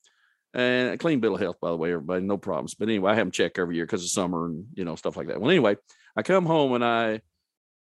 and 0.53 0.89
a 0.89 0.97
clean 0.97 1.19
bill 1.19 1.35
of 1.35 1.41
health, 1.41 1.57
by 1.61 1.69
the 1.69 1.77
way, 1.77 1.93
everybody, 1.93 2.23
no 2.23 2.37
problems. 2.37 2.73
But 2.73 2.89
anyway, 2.89 3.11
I 3.11 3.15
have 3.15 3.25
them 3.25 3.31
check 3.31 3.59
every 3.59 3.75
year 3.75 3.85
because 3.85 4.03
of 4.03 4.09
summer 4.09 4.45
and 4.47 4.65
you 4.73 4.85
know 4.85 4.95
stuff 4.95 5.17
like 5.17 5.27
that. 5.27 5.39
Well, 5.39 5.51
anyway, 5.51 5.77
I 6.15 6.23
come 6.23 6.45
home 6.45 6.73
and 6.73 6.83
I 6.83 7.21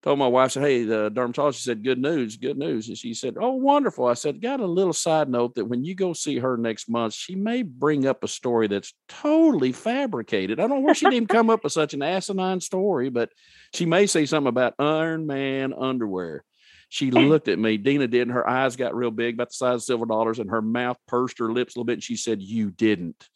told 0.01 0.19
my 0.19 0.27
wife, 0.27 0.51
said, 0.51 0.63
Hey, 0.63 0.83
the 0.83 1.09
dermatologist 1.09 1.63
said, 1.63 1.83
Good 1.83 1.99
news, 1.99 2.37
good 2.37 2.57
news. 2.57 2.87
And 2.87 2.97
she 2.97 3.13
said, 3.13 3.35
Oh, 3.39 3.53
wonderful. 3.53 4.05
I 4.05 4.13
said, 4.13 4.41
Got 4.41 4.59
a 4.59 4.65
little 4.65 4.93
side 4.93 5.29
note 5.29 5.55
that 5.55 5.65
when 5.65 5.83
you 5.83 5.95
go 5.95 6.13
see 6.13 6.39
her 6.39 6.57
next 6.57 6.89
month, 6.89 7.13
she 7.13 7.35
may 7.35 7.63
bring 7.63 8.05
up 8.05 8.23
a 8.23 8.27
story 8.27 8.67
that's 8.67 8.93
totally 9.07 9.71
fabricated. 9.71 10.59
I 10.59 10.63
don't 10.63 10.77
know 10.77 10.79
where 10.79 10.95
she'd 10.95 11.13
even 11.13 11.27
come 11.27 11.49
up 11.49 11.63
with 11.63 11.73
such 11.73 11.93
an 11.93 12.01
asinine 12.01 12.61
story, 12.61 13.09
but 13.09 13.29
she 13.73 13.85
may 13.85 14.07
say 14.07 14.25
something 14.25 14.49
about 14.49 14.75
Iron 14.79 15.27
Man 15.27 15.73
underwear. 15.73 16.43
She 16.89 17.12
looked 17.12 17.47
at 17.47 17.60
me, 17.60 17.78
Dina 17.78 18.08
did, 18.08 18.23
and 18.23 18.32
her 18.32 18.47
eyes 18.47 18.75
got 18.75 18.95
real 18.95 19.12
big, 19.12 19.36
about 19.36 19.49
the 19.49 19.56
size 19.56 19.75
of 19.75 19.84
silver 19.84 20.06
dollars, 20.06 20.39
and 20.39 20.49
her 20.49 20.62
mouth 20.62 20.97
pursed 21.08 21.39
her 21.39 21.52
lips 21.52 21.75
a 21.75 21.80
little 21.80 21.86
bit. 21.86 21.93
And 21.93 22.04
she 22.04 22.17
said, 22.17 22.41
You 22.41 22.71
didn't. 22.71 23.30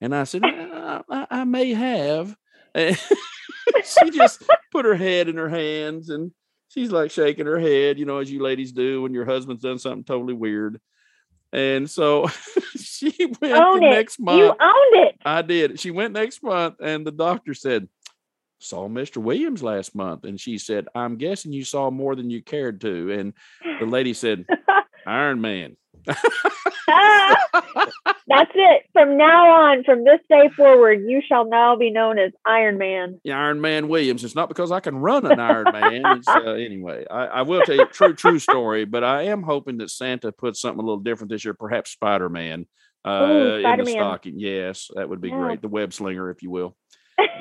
And 0.00 0.14
I 0.14 0.24
said, 0.24 0.42
I, 0.44 1.02
I, 1.10 1.26
I 1.30 1.44
may 1.44 1.74
have. 1.74 2.34
she 2.74 4.10
just 4.10 4.42
put 4.72 4.84
her 4.84 4.94
head 4.94 5.28
in 5.28 5.36
her 5.36 5.48
hands 5.48 6.08
and 6.08 6.30
she's 6.68 6.90
like 6.90 7.10
shaking 7.10 7.46
her 7.46 7.58
head, 7.58 7.98
you 7.98 8.06
know, 8.06 8.18
as 8.18 8.30
you 8.30 8.42
ladies 8.42 8.72
do 8.72 9.02
when 9.02 9.12
your 9.12 9.24
husband's 9.24 9.62
done 9.62 9.78
something 9.78 10.04
totally 10.04 10.34
weird. 10.34 10.80
And 11.52 11.90
so 11.90 12.28
she 12.76 13.12
went 13.18 13.40
the 13.40 13.78
it. 13.82 13.90
next 13.90 14.20
month. 14.20 14.38
You 14.38 14.46
owned 14.46 15.06
it. 15.06 15.16
I 15.24 15.42
did. 15.42 15.80
She 15.80 15.90
went 15.90 16.14
next 16.14 16.42
month, 16.42 16.76
and 16.80 17.04
the 17.04 17.10
doctor 17.10 17.54
said, 17.54 17.88
Saw 18.60 18.88
Mr. 18.88 19.18
Williams 19.18 19.62
last 19.62 19.94
month. 19.94 20.24
And 20.24 20.40
she 20.40 20.58
said, 20.58 20.86
I'm 20.94 21.16
guessing 21.16 21.52
you 21.52 21.64
saw 21.64 21.90
more 21.90 22.14
than 22.14 22.30
you 22.30 22.42
cared 22.42 22.80
to. 22.82 23.12
And 23.12 23.32
the 23.80 23.86
lady 23.96 24.14
said, 24.14 24.46
Iron 25.06 25.40
Man. 25.40 25.76
That's 26.06 26.20
it. 28.54 28.82
From 28.92 29.16
now 29.16 29.50
on, 29.50 29.84
from 29.84 30.04
this 30.04 30.20
day 30.28 30.48
forward, 30.56 31.02
you 31.06 31.20
shall 31.26 31.48
now 31.48 31.76
be 31.76 31.90
known 31.90 32.18
as 32.18 32.32
Iron 32.46 32.78
Man. 32.78 33.20
Iron 33.26 33.60
Man 33.60 33.88
Williams. 33.88 34.24
It's 34.24 34.34
not 34.34 34.48
because 34.48 34.70
I 34.70 34.80
can 34.80 34.96
run 34.96 35.26
an 35.26 35.40
Iron 35.40 35.72
Man. 35.72 36.06
It's, 36.18 36.28
uh, 36.28 36.52
anyway, 36.52 37.06
I, 37.10 37.26
I 37.26 37.42
will 37.42 37.62
tell 37.62 37.76
you 37.76 37.86
true, 37.86 38.14
true 38.14 38.38
story, 38.38 38.84
but 38.84 39.04
I 39.04 39.24
am 39.24 39.42
hoping 39.42 39.78
that 39.78 39.90
Santa 39.90 40.32
puts 40.32 40.60
something 40.60 40.80
a 40.80 40.86
little 40.86 41.02
different 41.02 41.30
this 41.30 41.44
year, 41.44 41.54
perhaps 41.54 41.90
Spider 41.90 42.28
Man 42.28 42.66
uh, 43.04 43.58
in 43.64 43.78
the 43.78 43.86
stocking. 43.90 44.38
Yes, 44.38 44.90
that 44.94 45.08
would 45.08 45.20
be 45.20 45.30
Yeah. 45.30 45.38
great. 45.38 45.62
The 45.62 45.68
web 45.68 45.92
slinger, 45.92 46.30
if 46.30 46.42
you 46.42 46.50
will. 46.50 46.76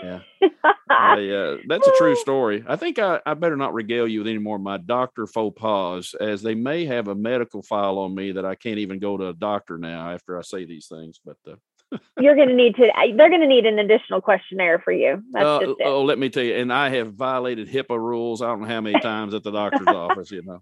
Yeah. 0.03 0.19
I, 0.89 1.29
uh, 1.29 1.57
that's 1.67 1.87
a 1.87 1.95
true 1.97 2.15
story. 2.15 2.63
I 2.67 2.75
think 2.75 2.99
I, 2.99 3.19
I 3.25 3.33
better 3.33 3.55
not 3.55 3.73
regale 3.73 4.07
you 4.07 4.19
with 4.19 4.27
any 4.27 4.39
more 4.39 4.55
of 4.55 4.61
my 4.61 4.77
doctor 4.77 5.27
faux 5.27 5.59
pas, 5.59 6.15
as 6.19 6.41
they 6.41 6.55
may 6.55 6.85
have 6.85 7.07
a 7.07 7.15
medical 7.15 7.61
file 7.61 7.99
on 7.99 8.15
me 8.15 8.33
that 8.33 8.45
I 8.45 8.55
can't 8.55 8.79
even 8.79 8.99
go 8.99 9.17
to 9.17 9.27
a 9.27 9.33
doctor 9.33 9.77
now 9.77 10.11
after 10.11 10.37
I 10.37 10.41
say 10.41 10.65
these 10.65 10.87
things. 10.87 11.19
But 11.23 11.37
uh, 11.47 11.97
You're 12.19 12.35
going 12.35 12.49
to 12.49 12.55
need 12.55 12.75
to, 12.75 12.91
they're 13.17 13.29
going 13.29 13.41
to 13.41 13.47
need 13.47 13.65
an 13.65 13.79
additional 13.79 14.21
questionnaire 14.21 14.79
for 14.79 14.91
you. 14.91 15.23
That's 15.31 15.45
uh, 15.45 15.73
oh, 15.85 16.03
let 16.03 16.19
me 16.19 16.29
tell 16.29 16.43
you, 16.43 16.55
and 16.55 16.73
I 16.73 16.89
have 16.89 17.13
violated 17.13 17.69
HIPAA 17.69 17.97
rules. 17.97 18.41
I 18.41 18.47
don't 18.47 18.61
know 18.61 18.67
how 18.67 18.81
many 18.81 18.99
times 18.99 19.33
at 19.33 19.43
the 19.43 19.51
doctor's 19.51 19.87
office, 19.87 20.31
you 20.31 20.43
know. 20.43 20.61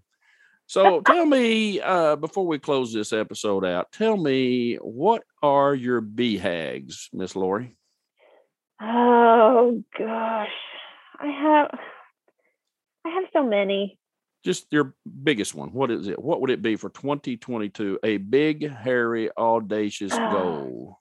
So 0.66 1.00
tell 1.00 1.24
me, 1.24 1.80
uh, 1.80 2.16
before 2.16 2.46
we 2.46 2.58
close 2.58 2.92
this 2.92 3.14
episode 3.14 3.64
out, 3.64 3.90
tell 3.90 4.18
me 4.18 4.74
what 4.76 5.22
are 5.42 5.74
your 5.74 6.02
BHAGs, 6.02 7.08
Miss 7.14 7.34
Lori? 7.34 7.77
Oh 8.80 9.82
gosh, 9.98 10.48
I 11.18 11.26
have, 11.26 11.78
I 13.04 13.08
have 13.10 13.24
so 13.32 13.44
many. 13.44 13.98
Just 14.44 14.66
your 14.70 14.94
biggest 15.24 15.54
one. 15.54 15.70
What 15.72 15.90
is 15.90 16.06
it? 16.06 16.22
What 16.22 16.40
would 16.40 16.50
it 16.50 16.62
be 16.62 16.76
for 16.76 16.90
2022? 16.90 17.98
A 18.04 18.18
big, 18.18 18.70
hairy, 18.70 19.30
audacious 19.36 20.12
Ah. 20.14 20.30
goal. 20.30 20.98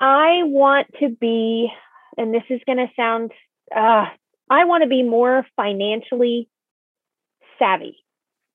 I 0.00 0.42
want 0.44 0.86
to 1.00 1.08
be, 1.08 1.72
and 2.16 2.32
this 2.32 2.44
is 2.50 2.60
going 2.66 2.78
to 2.78 2.86
sound, 2.94 3.32
uh, 3.74 4.06
I 4.48 4.64
want 4.64 4.82
to 4.84 4.88
be 4.88 5.02
more 5.02 5.44
financially 5.56 6.48
savvy. 7.58 7.96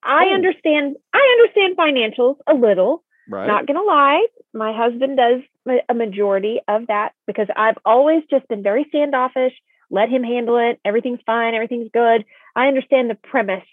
I 0.01 0.27
Oh. 0.29 0.33
understand, 0.35 0.95
I 1.13 1.37
understand 1.39 1.75
financials 1.77 2.37
a 2.47 2.53
little. 2.53 3.03
Right. 3.29 3.47
Not 3.47 3.65
going 3.67 3.77
to 3.77 3.83
lie, 3.83 4.25
my 4.53 4.71
husband 4.73 5.17
does 5.17 5.41
a 5.89 5.93
majority 5.93 6.59
of 6.67 6.87
that 6.87 7.13
because 7.25 7.47
I've 7.55 7.77
always 7.85 8.23
just 8.29 8.47
been 8.47 8.63
very 8.63 8.85
standoffish, 8.89 9.53
let 9.89 10.09
him 10.09 10.23
handle 10.23 10.57
it. 10.57 10.79
Everything's 10.83 11.21
fine, 11.25 11.53
everything's 11.53 11.91
good. 11.93 12.25
I 12.55 12.67
understand 12.67 13.09
the 13.09 13.15
premise. 13.15 13.63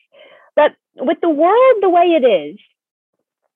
But 0.55 0.73
with 0.97 1.19
the 1.21 1.31
world 1.31 1.77
the 1.81 1.91
way 1.91 2.19
it 2.21 2.25
is, 2.25 2.59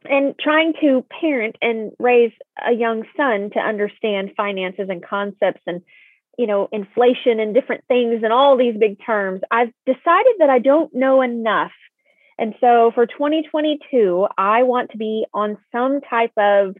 and 0.04 0.34
trying 0.38 0.74
to 0.80 1.04
parent 1.20 1.56
and 1.62 1.92
raise 1.98 2.32
a 2.66 2.72
young 2.72 3.04
son 3.16 3.50
to 3.54 3.58
understand 3.58 4.32
finances 4.36 4.86
and 4.88 5.04
concepts 5.04 5.62
and 5.66 5.82
you 6.38 6.46
know 6.46 6.68
inflation 6.72 7.40
and 7.40 7.54
different 7.54 7.84
things 7.88 8.22
and 8.22 8.32
all 8.32 8.56
these 8.56 8.76
big 8.76 8.98
terms 9.04 9.40
i've 9.50 9.72
decided 9.86 10.34
that 10.38 10.50
i 10.50 10.58
don't 10.58 10.94
know 10.94 11.22
enough 11.22 11.72
and 12.38 12.54
so 12.60 12.90
for 12.94 13.06
2022 13.06 14.26
i 14.36 14.62
want 14.62 14.90
to 14.90 14.98
be 14.98 15.24
on 15.32 15.56
some 15.72 16.00
type 16.00 16.32
of 16.36 16.76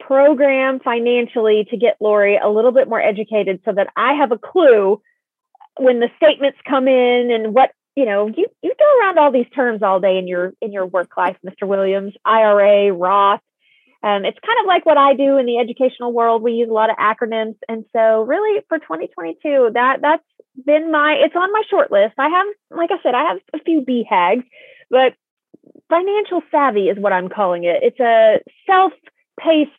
program 0.00 0.80
financially 0.80 1.66
to 1.70 1.76
get 1.76 1.96
lori 2.00 2.36
a 2.36 2.48
little 2.48 2.72
bit 2.72 2.88
more 2.88 3.00
educated 3.00 3.60
so 3.64 3.72
that 3.72 3.88
i 3.96 4.14
have 4.14 4.32
a 4.32 4.38
clue 4.38 5.00
when 5.78 6.00
the 6.00 6.08
statements 6.16 6.58
come 6.68 6.86
in 6.86 7.30
and 7.30 7.54
what 7.54 7.70
you 7.94 8.04
know 8.04 8.26
you 8.26 8.46
you 8.62 8.72
throw 8.76 9.00
around 9.00 9.18
all 9.18 9.32
these 9.32 9.48
terms 9.54 9.82
all 9.82 10.00
day 10.00 10.18
in 10.18 10.28
your 10.28 10.52
in 10.60 10.72
your 10.72 10.86
work 10.86 11.16
life 11.16 11.36
mr 11.44 11.66
williams 11.66 12.12
ira 12.24 12.92
roth 12.92 13.40
um, 14.02 14.24
it's 14.24 14.38
kind 14.38 14.60
of 14.60 14.66
like 14.66 14.86
what 14.86 14.98
I 14.98 15.14
do 15.14 15.38
in 15.38 15.46
the 15.46 15.58
educational 15.58 16.12
world. 16.12 16.40
We 16.40 16.52
use 16.52 16.68
a 16.68 16.72
lot 16.72 16.90
of 16.90 16.96
acronyms, 16.96 17.56
and 17.68 17.86
so 17.92 18.22
really 18.22 18.62
for 18.68 18.78
2022, 18.78 19.70
that 19.72 20.00
that's 20.00 20.22
been 20.64 20.92
my 20.92 21.14
it's 21.14 21.34
on 21.34 21.50
my 21.50 21.62
short 21.68 21.90
list. 21.90 22.14
I 22.16 22.28
have, 22.28 22.46
like 22.70 22.90
I 22.92 23.02
said, 23.02 23.14
I 23.14 23.24
have 23.30 23.38
a 23.54 23.58
few 23.64 23.80
BHAGs 23.80 24.44
but 24.90 25.14
financial 25.88 26.42
savvy 26.50 26.88
is 26.88 26.98
what 26.98 27.12
I'm 27.12 27.28
calling 27.28 27.64
it. 27.64 27.82
It's 27.82 28.00
a 28.00 28.40
self-paced 29.42 29.70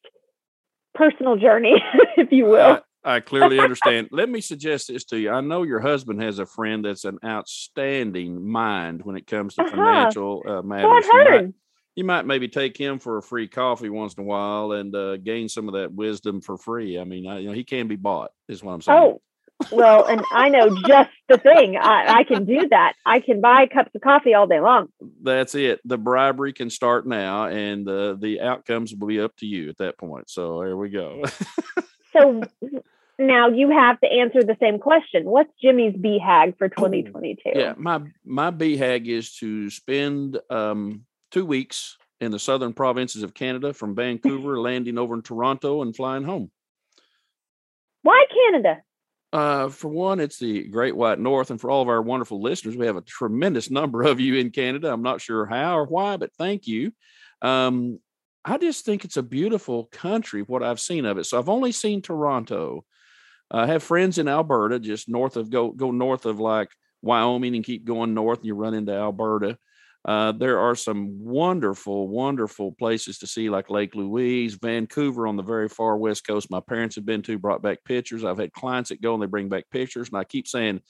personal 0.96 1.38
journey, 1.38 1.76
if 2.18 2.32
you 2.32 2.46
will. 2.46 2.80
I, 3.04 3.16
I 3.18 3.20
clearly 3.20 3.60
understand. 3.60 4.10
Let 4.12 4.30
me 4.30 4.42
suggest 4.42 4.88
this 4.90 5.06
to 5.06 5.18
you. 5.18 5.30
I 5.32 5.42
know 5.42 5.64
your 5.64 5.80
husband 5.80 6.22
has 6.22 6.40
a 6.40 6.46
friend 6.46 6.84
that's 6.84 7.06
an 7.06 7.20
outstanding 7.24 8.48
mind 8.48 9.02
when 9.04 9.16
it 9.16 9.28
comes 9.28 9.56
to 9.56 9.62
Uh-huh. 9.62 9.72
financial 9.76 10.44
uh, 10.48 10.62
matters. 10.62 11.06
I've 11.06 11.14
You 11.14 11.24
might- 11.32 11.54
you 11.96 12.04
might 12.04 12.28
maybe 12.28 12.48
take 12.48 12.78
him 12.78 13.00
for 13.00 13.18
a 13.18 13.24
free 13.24 13.48
coffee 13.48 13.90
once 13.90 14.14
in 14.14 14.22
a 14.24 14.28
while 14.28 14.74
and 14.74 14.96
uh, 14.96 15.18
gain 15.18 15.50
some 15.50 15.68
of 15.68 15.74
that 15.74 15.92
wisdom 15.92 16.42
for 16.42 16.56
free. 16.56 17.00
I 17.00 17.04
mean, 17.04 17.26
I, 17.26 17.40
you 17.40 17.48
know, 17.48 17.54
he 17.56 17.64
can 17.64 17.88
be 17.88 17.96
bought, 17.96 18.30
is 18.48 18.64
what 18.64 18.74
I'm 18.74 18.82
saying. 18.82 19.00
Oh, 19.02 19.22
well, 19.72 20.06
and 20.06 20.24
I 20.32 20.50
know 20.50 20.76
just 20.88 21.10
the 21.28 21.38
thing. 21.38 21.78
I, 21.78 22.20
I 22.20 22.24
can 22.24 22.46
do 22.46 22.68
that. 22.70 22.94
I 23.06 23.20
can 23.20 23.42
buy 23.42 23.68
cups 23.68 23.92
of 23.96 24.02
coffee 24.02 24.34
all 24.34 24.48
day 24.48 24.60
long. 24.60 24.90
That's 25.22 25.56
it. 25.56 25.82
The 25.86 25.98
bribery 25.98 26.54
can 26.54 26.70
start 26.70 27.08
now, 27.08 27.48
and 27.48 27.88
uh, 27.88 28.14
the 28.14 28.42
outcomes 28.42 28.94
will 28.94 29.08
be 29.08 29.20
up 29.20 29.36
to 29.38 29.46
you 29.46 29.70
at 29.70 29.78
that 29.78 29.98
point. 29.98 30.30
So 30.30 30.60
there 30.60 30.78
we 30.78 30.90
go. 30.90 31.24
So 32.14 32.42
now 33.20 33.50
you 33.50 33.70
have 33.70 34.00
to 34.00 34.08
answer 34.08 34.44
the 34.44 34.58
same 34.60 34.80
question. 34.80 35.26
What's 35.26 35.52
Jimmy's 35.62 35.94
BHAG 35.94 36.58
for 36.58 36.70
2022? 36.70 37.52
yeah, 37.54 37.74
my 37.78 38.02
my 38.26 38.50
BHAG 38.50 39.08
is 39.08 39.36
to 39.36 39.70
spend 39.70 40.40
um, 40.50 41.06
two 41.32 41.46
weeks 41.46 41.98
in 42.20 42.32
the 42.32 42.40
southern 42.40 42.74
provinces 42.74 43.24
of 43.24 43.34
Canada, 43.34 43.74
from 43.74 43.94
Vancouver, 43.96 44.60
landing 44.60 44.98
over 44.98 45.14
in 45.14 45.22
Toronto, 45.22 45.82
and 45.82 45.96
flying 45.96 46.24
home. 46.24 46.50
Why 48.02 48.26
Canada? 48.34 48.82
Uh, 49.34 49.68
for 49.68 49.90
one, 49.90 50.20
it's 50.20 50.40
the 50.40 50.64
Great 50.70 50.96
White 50.96 51.20
North, 51.20 51.52
and 51.52 51.60
for 51.60 51.70
all 51.70 51.82
of 51.82 51.90
our 51.90 52.02
wonderful 52.02 52.42
listeners, 52.42 52.78
we 52.78 52.86
have 52.86 52.96
a 52.96 53.02
tremendous 53.02 53.70
number 53.70 54.04
of 54.04 54.20
you 54.20 54.36
in 54.36 54.52
Canada. 54.52 54.92
I'm 54.92 55.02
not 55.02 55.22
sure 55.22 55.46
how 55.46 55.80
or 55.80 55.86
why, 55.86 56.18
but 56.18 56.34
thank 56.38 56.66
you. 56.66 56.94
Um, 57.42 58.00
I 58.46 58.58
just 58.58 58.86
think 58.86 59.04
it's 59.04 59.18
a 59.18 59.24
beautiful 59.24 59.86
country. 59.92 60.42
What 60.42 60.64
I've 60.64 60.80
seen 60.80 61.06
of 61.06 61.18
it, 61.18 61.26
so 61.26 61.38
I've 61.38 61.50
only 61.50 61.74
seen 61.74 62.02
Toronto. 62.02 62.86
I 63.52 63.66
have 63.66 63.84
friends 63.84 64.18
in 64.18 64.28
Alberta, 64.28 64.80
just 64.80 65.10
north 65.10 65.36
of 65.36 65.50
go 65.50 65.72
go 65.72 65.92
north 65.92 66.26
of 66.26 66.40
like 66.40 66.70
Wyoming 67.02 67.56
and 67.56 67.66
keep 67.66 67.84
going 67.84 68.14
north, 68.14 68.40
and 68.40 68.48
you 68.48 68.56
run 68.56 68.74
into 68.74 68.94
Alberta. 68.94 69.58
Uh, 70.06 70.32
there 70.32 70.60
are 70.60 70.76
some 70.76 71.20
wonderful, 71.24 72.08
wonderful 72.08 72.72
places 72.74 73.18
to 73.20 73.28
see, 73.28 73.50
like 73.50 73.70
Lake 73.70 73.94
Louise, 73.94 74.56
Vancouver 74.56 75.28
on 75.28 75.36
the 75.36 75.44
very 75.44 75.68
far 75.68 75.98
west 75.98 76.26
coast. 76.26 76.50
My 76.50 76.62
parents 76.62 76.96
have 76.96 77.06
been 77.06 77.22
to, 77.24 77.38
brought 77.38 77.62
back 77.62 77.84
pictures. 77.84 78.24
I've 78.24 78.38
had 78.38 78.54
clients 78.54 78.90
that 78.90 79.02
go 79.02 79.14
and 79.14 79.22
they 79.22 79.28
bring 79.28 79.50
back 79.50 79.66
pictures, 79.70 80.08
and 80.10 80.18
I 80.18 80.24
keep 80.24 80.48
saying, 80.48 80.82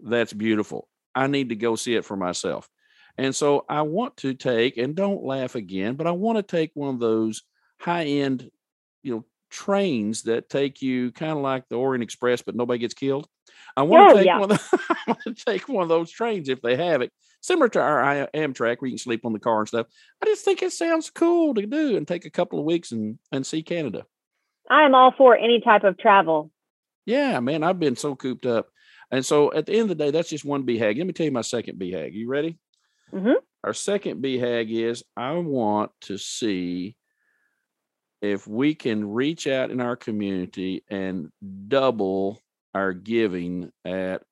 "That's 0.00 0.32
beautiful. 0.32 0.88
I 1.14 1.26
need 1.28 1.48
to 1.50 1.56
go 1.56 1.76
see 1.76 1.94
it 1.94 2.04
for 2.04 2.16
myself." 2.16 2.68
And 3.16 3.34
so 3.34 3.64
I 3.68 3.82
want 3.82 4.16
to 4.18 4.34
take, 4.34 4.76
and 4.76 4.94
don't 4.94 5.24
laugh 5.24 5.54
again, 5.54 5.94
but 5.96 6.06
I 6.06 6.12
want 6.12 6.36
to 6.36 6.42
take 6.42 6.70
one 6.74 6.94
of 6.94 7.00
those 7.00 7.42
high 7.80 8.04
end, 8.04 8.50
you 9.02 9.14
know, 9.14 9.24
trains 9.50 10.22
that 10.24 10.48
take 10.48 10.82
you 10.82 11.12
kind 11.12 11.32
of 11.32 11.38
like 11.38 11.68
the 11.68 11.76
Orient 11.76 12.02
Express, 12.02 12.42
but 12.42 12.54
nobody 12.56 12.78
gets 12.78 12.94
killed. 12.94 13.26
I 13.76 13.82
want 13.82 14.10
to 14.10 14.14
Oh, 14.14 14.16
take 14.18 14.26
yeah. 14.26 14.38
one. 14.38 14.50
Of 14.52 14.58
the, 14.58 14.78
I 14.98 15.04
want 15.08 15.36
to 15.36 15.44
take 15.44 15.68
one 15.68 15.82
of 15.82 15.88
those 15.88 16.10
trains 16.10 16.48
if 16.48 16.60
they 16.62 16.76
have 16.76 17.00
it, 17.02 17.12
similar 17.40 17.68
to 17.70 17.80
our 17.80 18.02
I- 18.02 18.26
Amtrak, 18.34 18.76
where 18.80 18.86
you 18.88 18.92
can 18.92 18.98
sleep 18.98 19.24
on 19.24 19.32
the 19.32 19.38
car 19.38 19.60
and 19.60 19.68
stuff. 19.68 19.86
I 20.22 20.26
just 20.26 20.44
think 20.44 20.62
it 20.62 20.72
sounds 20.72 21.10
cool 21.10 21.54
to 21.54 21.66
do 21.66 21.96
and 21.96 22.06
take 22.06 22.24
a 22.24 22.30
couple 22.30 22.58
of 22.58 22.64
weeks 22.64 22.92
and 22.92 23.18
and 23.32 23.46
see 23.46 23.62
Canada. 23.62 24.04
I 24.70 24.82
am 24.84 24.94
all 24.94 25.12
for 25.16 25.36
any 25.36 25.60
type 25.60 25.84
of 25.84 25.96
travel. 25.98 26.50
Yeah, 27.06 27.40
man, 27.40 27.62
I've 27.62 27.80
been 27.80 27.96
so 27.96 28.14
cooped 28.14 28.44
up. 28.46 28.68
And 29.10 29.24
so 29.24 29.50
at 29.54 29.64
the 29.64 29.72
end 29.72 29.90
of 29.90 29.96
the 29.96 30.04
day, 30.04 30.10
that's 30.10 30.28
just 30.28 30.44
one 30.44 30.64
BHAG. 30.66 30.98
Let 30.98 31.06
me 31.06 31.14
tell 31.14 31.24
you 31.24 31.32
my 31.32 31.40
second 31.40 31.78
BHAG. 31.80 32.12
You 32.12 32.28
ready? 32.28 32.58
Mhm. 33.14 33.36
Our 33.64 33.72
second 33.72 34.22
BHAG 34.22 34.70
is 34.70 35.02
I 35.16 35.32
want 35.34 35.90
to 36.02 36.18
see 36.18 36.94
if 38.20 38.46
we 38.46 38.74
can 38.74 39.08
reach 39.08 39.46
out 39.46 39.70
in 39.70 39.80
our 39.80 39.96
community 39.96 40.84
and 40.88 41.30
double 41.68 42.40
our 42.74 42.92
giving 42.92 43.70
at 43.84 44.22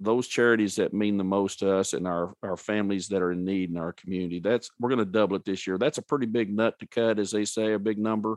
those 0.00 0.26
charities 0.26 0.76
that 0.76 0.92
mean 0.92 1.16
the 1.16 1.24
most 1.24 1.60
to 1.60 1.72
us 1.72 1.92
and 1.92 2.08
our 2.08 2.34
our 2.42 2.56
families 2.56 3.08
that 3.08 3.22
are 3.22 3.32
in 3.32 3.44
need 3.44 3.70
in 3.70 3.76
our 3.76 3.92
community. 3.92 4.40
That's 4.40 4.70
we're 4.78 4.88
going 4.88 4.98
to 4.98 5.04
double 5.04 5.36
it 5.36 5.44
this 5.44 5.66
year. 5.66 5.78
That's 5.78 5.98
a 5.98 6.02
pretty 6.02 6.26
big 6.26 6.54
nut 6.54 6.78
to 6.80 6.86
cut, 6.86 7.18
as 7.18 7.30
they 7.30 7.44
say, 7.44 7.72
a 7.72 7.78
big 7.78 7.98
number. 7.98 8.36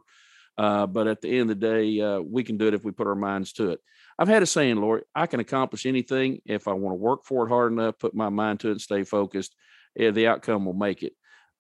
Uh, 0.58 0.86
but 0.86 1.08
at 1.08 1.22
the 1.22 1.30
end 1.30 1.50
of 1.52 1.60
the 1.60 1.68
day, 1.68 2.00
uh, 2.00 2.20
we 2.22 2.44
can 2.44 2.58
do 2.58 2.68
it 2.68 2.74
if 2.74 2.86
we 2.86 2.92
put 2.92 3.08
our 3.08 3.16
minds 3.16 3.52
to 3.54 3.72
it. 3.72 3.80
I've 4.18 4.30
had 4.30 4.44
a 4.44 4.46
saying, 4.46 4.78
Lori, 4.78 5.02
I 5.14 5.28
can 5.28 5.42
accomplish 5.42 5.86
anything 5.86 6.42
if 6.46 6.68
I 6.70 6.74
want 6.74 6.94
to 6.94 7.02
work 7.02 7.26
for 7.26 7.46
it 7.46 7.50
hard 7.50 7.74
enough, 7.74 8.00
put 8.00 8.16
my 8.16 8.30
mind 8.30 8.62
to 8.62 8.70
it, 8.70 8.72
and 8.72 8.82
stay 8.82 9.04
focused. 9.04 9.54
Yeah, 9.96 10.12
the 10.12 10.28
outcome 10.28 10.66
will 10.66 10.74
make 10.74 11.04
it. 11.04 11.14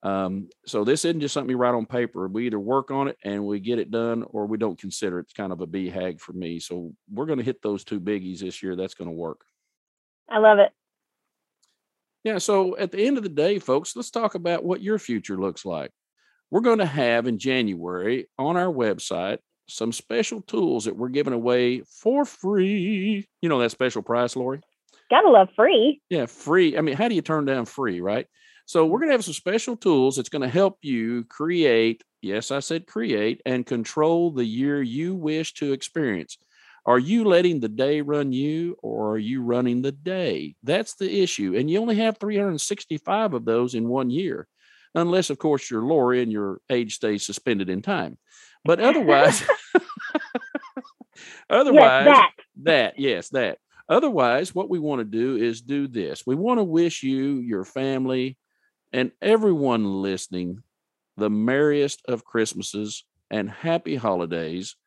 Um, 0.05 0.49
so 0.67 0.83
this 0.83 1.03
isn't 1.03 1.19
just 1.19 1.33
something 1.33 1.49
you 1.49 1.57
write 1.57 1.73
on 1.73 1.87
paper. 1.87 2.27
We 2.27 2.45
either 2.45 2.59
work 2.59 2.91
on 2.91 3.07
it 3.07 3.17
and 3.23 3.43
we 3.43 3.59
get 3.59 3.79
it 3.79 3.89
done, 3.89 4.23
or 4.29 4.45
we 4.45 4.59
don't 4.59 4.79
consider 4.79 5.17
it. 5.17 5.23
It's 5.23 5.33
kind 5.33 5.51
of 5.51 5.61
a 5.61 5.67
BHAG 5.67 6.21
for 6.21 6.33
me. 6.33 6.59
So 6.59 6.93
we're 7.11 7.25
going 7.25 7.39
to 7.39 7.43
hit 7.43 7.63
those 7.63 7.83
two 7.83 7.99
biggies 7.99 8.39
this 8.39 8.61
year. 8.61 8.75
That's 8.75 8.93
going 8.93 9.09
to 9.09 9.15
work. 9.15 9.41
I 10.29 10.37
love 10.37 10.59
it. 10.59 10.71
Yeah. 12.23 12.37
So 12.37 12.77
at 12.77 12.91
the 12.91 13.03
end 13.03 13.17
of 13.17 13.23
the 13.23 13.29
day, 13.29 13.57
folks, 13.57 13.95
let's 13.95 14.11
talk 14.11 14.35
about 14.35 14.63
what 14.63 14.81
your 14.81 14.99
future 14.99 15.37
looks 15.37 15.65
like. 15.65 15.89
We're 16.51 16.61
going 16.61 16.79
to 16.79 16.85
have 16.85 17.25
in 17.25 17.39
January 17.39 18.27
on 18.37 18.57
our 18.57 18.71
website 18.71 19.39
some 19.67 19.91
special 19.91 20.41
tools 20.41 20.85
that 20.85 20.95
we're 20.95 21.09
giving 21.09 21.33
away 21.33 21.81
for 21.81 22.25
free. 22.25 23.27
You 23.41 23.49
know 23.49 23.57
that 23.59 23.71
special 23.71 24.03
price, 24.03 24.35
Lori? 24.35 24.61
Gotta 25.09 25.29
love 25.29 25.49
free. 25.55 26.01
Yeah, 26.09 26.27
free. 26.27 26.77
I 26.77 26.81
mean, 26.81 26.95
how 26.95 27.07
do 27.07 27.15
you 27.15 27.21
turn 27.21 27.45
down 27.45 27.65
free, 27.65 28.01
right? 28.01 28.27
So 28.65 28.86
we're 28.86 28.99
going 28.99 29.10
to 29.10 29.13
have 29.13 29.25
some 29.25 29.34
special 29.34 29.78
tools 29.78 30.15
that's 30.15 30.30
going 30.30 30.41
to 30.41 30.47
help 30.47 30.80
you 30.82 31.23
create, 31.25 32.04
yes, 32.21 32.49
I 32.49 32.60
said 32.60 32.88
create 32.88 33.41
and 33.45 33.65
control 33.65 34.32
the 34.32 34.45
year 34.45 34.82
you 34.82 35.13
wish 35.15 35.54
to 35.56 35.71
experience. 35.71 36.38
Are 36.88 36.99
you 36.99 37.25
letting 37.25 37.60
the 37.60 37.69
day 37.69 38.01
run 38.01 38.32
you 38.32 38.78
or 38.82 39.13
are 39.13 39.17
you 39.17 39.41
running 39.41 39.82
the 39.82 39.91
day? 39.91 40.56
That's 40.63 40.95
the 40.95 41.21
issue. 41.21 41.56
And 41.56 41.69
you 41.69 41.80
only 41.80 41.95
have 41.97 42.17
365 42.17 43.34
of 43.34 43.45
those 43.45 43.75
in 43.75 43.88
one 43.88 44.10
year, 44.10 44.47
unless, 44.93 45.30
of 45.30 45.38
course, 45.38 45.69
you're 45.69 45.84
Lori 45.84 46.21
and 46.21 46.32
your 46.32 46.60
age 46.69 46.95
stays 46.95 47.25
suspended 47.25 47.69
in 47.69 47.82
time. 47.82 48.17
But 48.63 48.80
otherwise, 48.80 49.43
otherwise, 51.49 52.06
yes, 52.06 52.06
that. 52.06 52.32
that, 52.63 52.99
yes, 52.99 53.30
that. 53.30 53.58
Otherwise, 53.88 54.54
what 54.56 54.69
we 54.69 54.80
want 54.80 54.99
to 54.99 55.06
do 55.06 55.38
is 55.38 55.62
do 55.62 55.88
this. 55.88 56.23
We 56.25 56.36
want 56.36 56.60
to 56.60 56.63
wish 56.63 57.04
you, 57.04 57.38
your 57.38 57.63
family, 57.63 58.38
and 58.95 59.12
everyone 59.21 60.01
listening 60.01 60.63
the 61.17 61.29
merriest 61.29 62.01
of 62.08 62.23
Christmases 62.23 63.03
and 63.29 63.51
happy 63.51 63.97
holidays, 63.97 64.77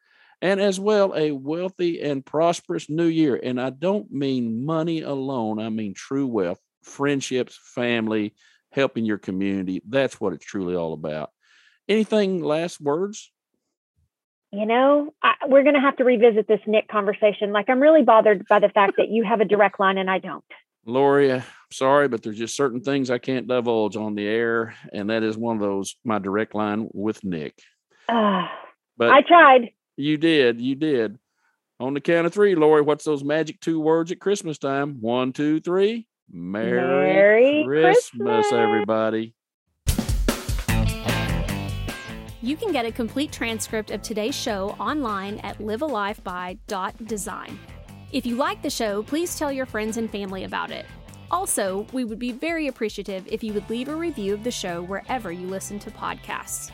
and 0.40 0.62
as 0.62 0.80
well 0.80 1.14
a 1.14 1.32
wealthy 1.32 2.00
and 2.00 2.24
prosperous 2.24 2.88
new 2.88 3.04
year. 3.04 3.38
And 3.42 3.60
I 3.60 3.68
don't 3.68 4.10
mean 4.10 4.64
money 4.64 5.02
alone, 5.02 5.60
I 5.60 5.68
mean 5.68 5.92
true 5.92 6.26
wealth, 6.26 6.58
friendships, 6.82 7.60
family, 7.74 8.34
helping 8.72 9.04
your 9.04 9.18
community. 9.18 9.82
That's 9.86 10.18
what 10.18 10.32
it's 10.32 10.46
truly 10.46 10.74
all 10.74 10.94
about. 10.94 11.30
Anything 11.86 12.42
last 12.42 12.80
words? 12.80 13.30
You 14.52 14.64
know, 14.64 15.12
I, 15.22 15.34
we're 15.48 15.64
going 15.64 15.74
to 15.74 15.82
have 15.82 15.96
to 15.98 16.04
revisit 16.04 16.48
this 16.48 16.60
Nick 16.66 16.88
conversation. 16.88 17.52
Like, 17.52 17.68
I'm 17.68 17.80
really 17.80 18.04
bothered 18.04 18.48
by 18.48 18.58
the 18.58 18.70
fact 18.70 18.94
that 18.96 19.10
you 19.10 19.24
have 19.24 19.42
a 19.42 19.44
direct 19.44 19.78
line 19.78 19.98
and 19.98 20.10
I 20.10 20.18
don't. 20.18 20.44
Lori, 20.88 21.30
I'm 21.32 21.42
sorry, 21.70 22.08
but 22.08 22.22
there's 22.22 22.38
just 22.38 22.56
certain 22.56 22.80
things 22.80 23.10
I 23.10 23.18
can't 23.18 23.46
divulge 23.46 23.94
on 23.94 24.14
the 24.14 24.26
air, 24.26 24.74
and 24.92 25.10
that 25.10 25.22
is 25.22 25.36
one 25.36 25.56
of 25.56 25.62
those. 25.62 25.96
My 26.02 26.18
direct 26.18 26.54
line 26.54 26.88
with 26.94 27.22
Nick. 27.22 27.58
Ah, 28.08 28.50
But 28.96 29.10
I 29.10 29.20
tried. 29.20 29.72
you 29.96 30.16
did, 30.16 30.62
you 30.62 30.74
did. 30.74 31.18
On 31.78 31.92
the 31.92 32.00
count 32.00 32.26
of 32.26 32.32
three, 32.32 32.54
Lori, 32.54 32.80
what's 32.80 33.04
those 33.04 33.22
magic 33.22 33.60
two 33.60 33.80
words 33.80 34.10
at 34.10 34.18
Christmas 34.18 34.56
time? 34.56 35.02
One, 35.02 35.34
two, 35.34 35.60
three. 35.60 36.08
Merry, 36.30 36.80
Merry 36.80 37.64
Christmas, 37.66 38.48
Christmas. 38.48 38.52
everybody. 38.52 39.34
You 42.40 42.56
can 42.56 42.72
get 42.72 42.86
a 42.86 42.92
complete 42.92 43.30
transcript 43.30 43.90
of 43.90 44.00
today's 44.00 44.34
show 44.34 44.70
online 44.80 45.38
at 45.40 45.58
livealifeby.design. 45.58 47.58
If 48.10 48.24
you 48.24 48.36
like 48.36 48.62
the 48.62 48.70
show, 48.70 49.02
please 49.02 49.38
tell 49.38 49.52
your 49.52 49.66
friends 49.66 49.98
and 49.98 50.10
family 50.10 50.44
about 50.44 50.70
it. 50.70 50.86
Also, 51.30 51.86
we 51.92 52.04
would 52.04 52.18
be 52.18 52.32
very 52.32 52.68
appreciative 52.68 53.26
if 53.28 53.44
you 53.44 53.52
would 53.52 53.68
leave 53.68 53.88
a 53.88 53.94
review 53.94 54.32
of 54.32 54.44
the 54.44 54.50
show 54.50 54.82
wherever 54.82 55.30
you 55.30 55.46
listen 55.46 55.78
to 55.80 55.90
podcasts. 55.90 56.70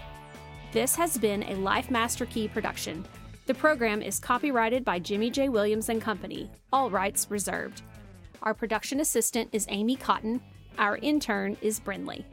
This 0.71 0.95
has 0.95 1.19
been 1.19 1.43
a 1.43 1.57
Life 1.57 1.91
Master 1.91 2.25
Key 2.25 2.47
production. 2.47 3.05
The 3.47 3.55
program 3.55 4.01
is 4.01 4.21
copyrighted 4.21 4.85
by 4.85 5.01
Jimmy 5.01 5.29
J. 5.29 5.49
Williams 5.49 5.89
and 5.89 6.01
Company, 6.01 6.49
all 6.73 6.89
rights 6.89 7.27
reserved. 7.31 7.83
Our 8.43 8.55
production 8.55 9.01
assistant 9.01 9.49
is 9.53 9.67
Amy 9.71 9.97
Cotton. 9.97 10.41
Our 10.79 10.99
intern 10.99 11.57
is 11.61 11.81
Brinley. 11.81 12.25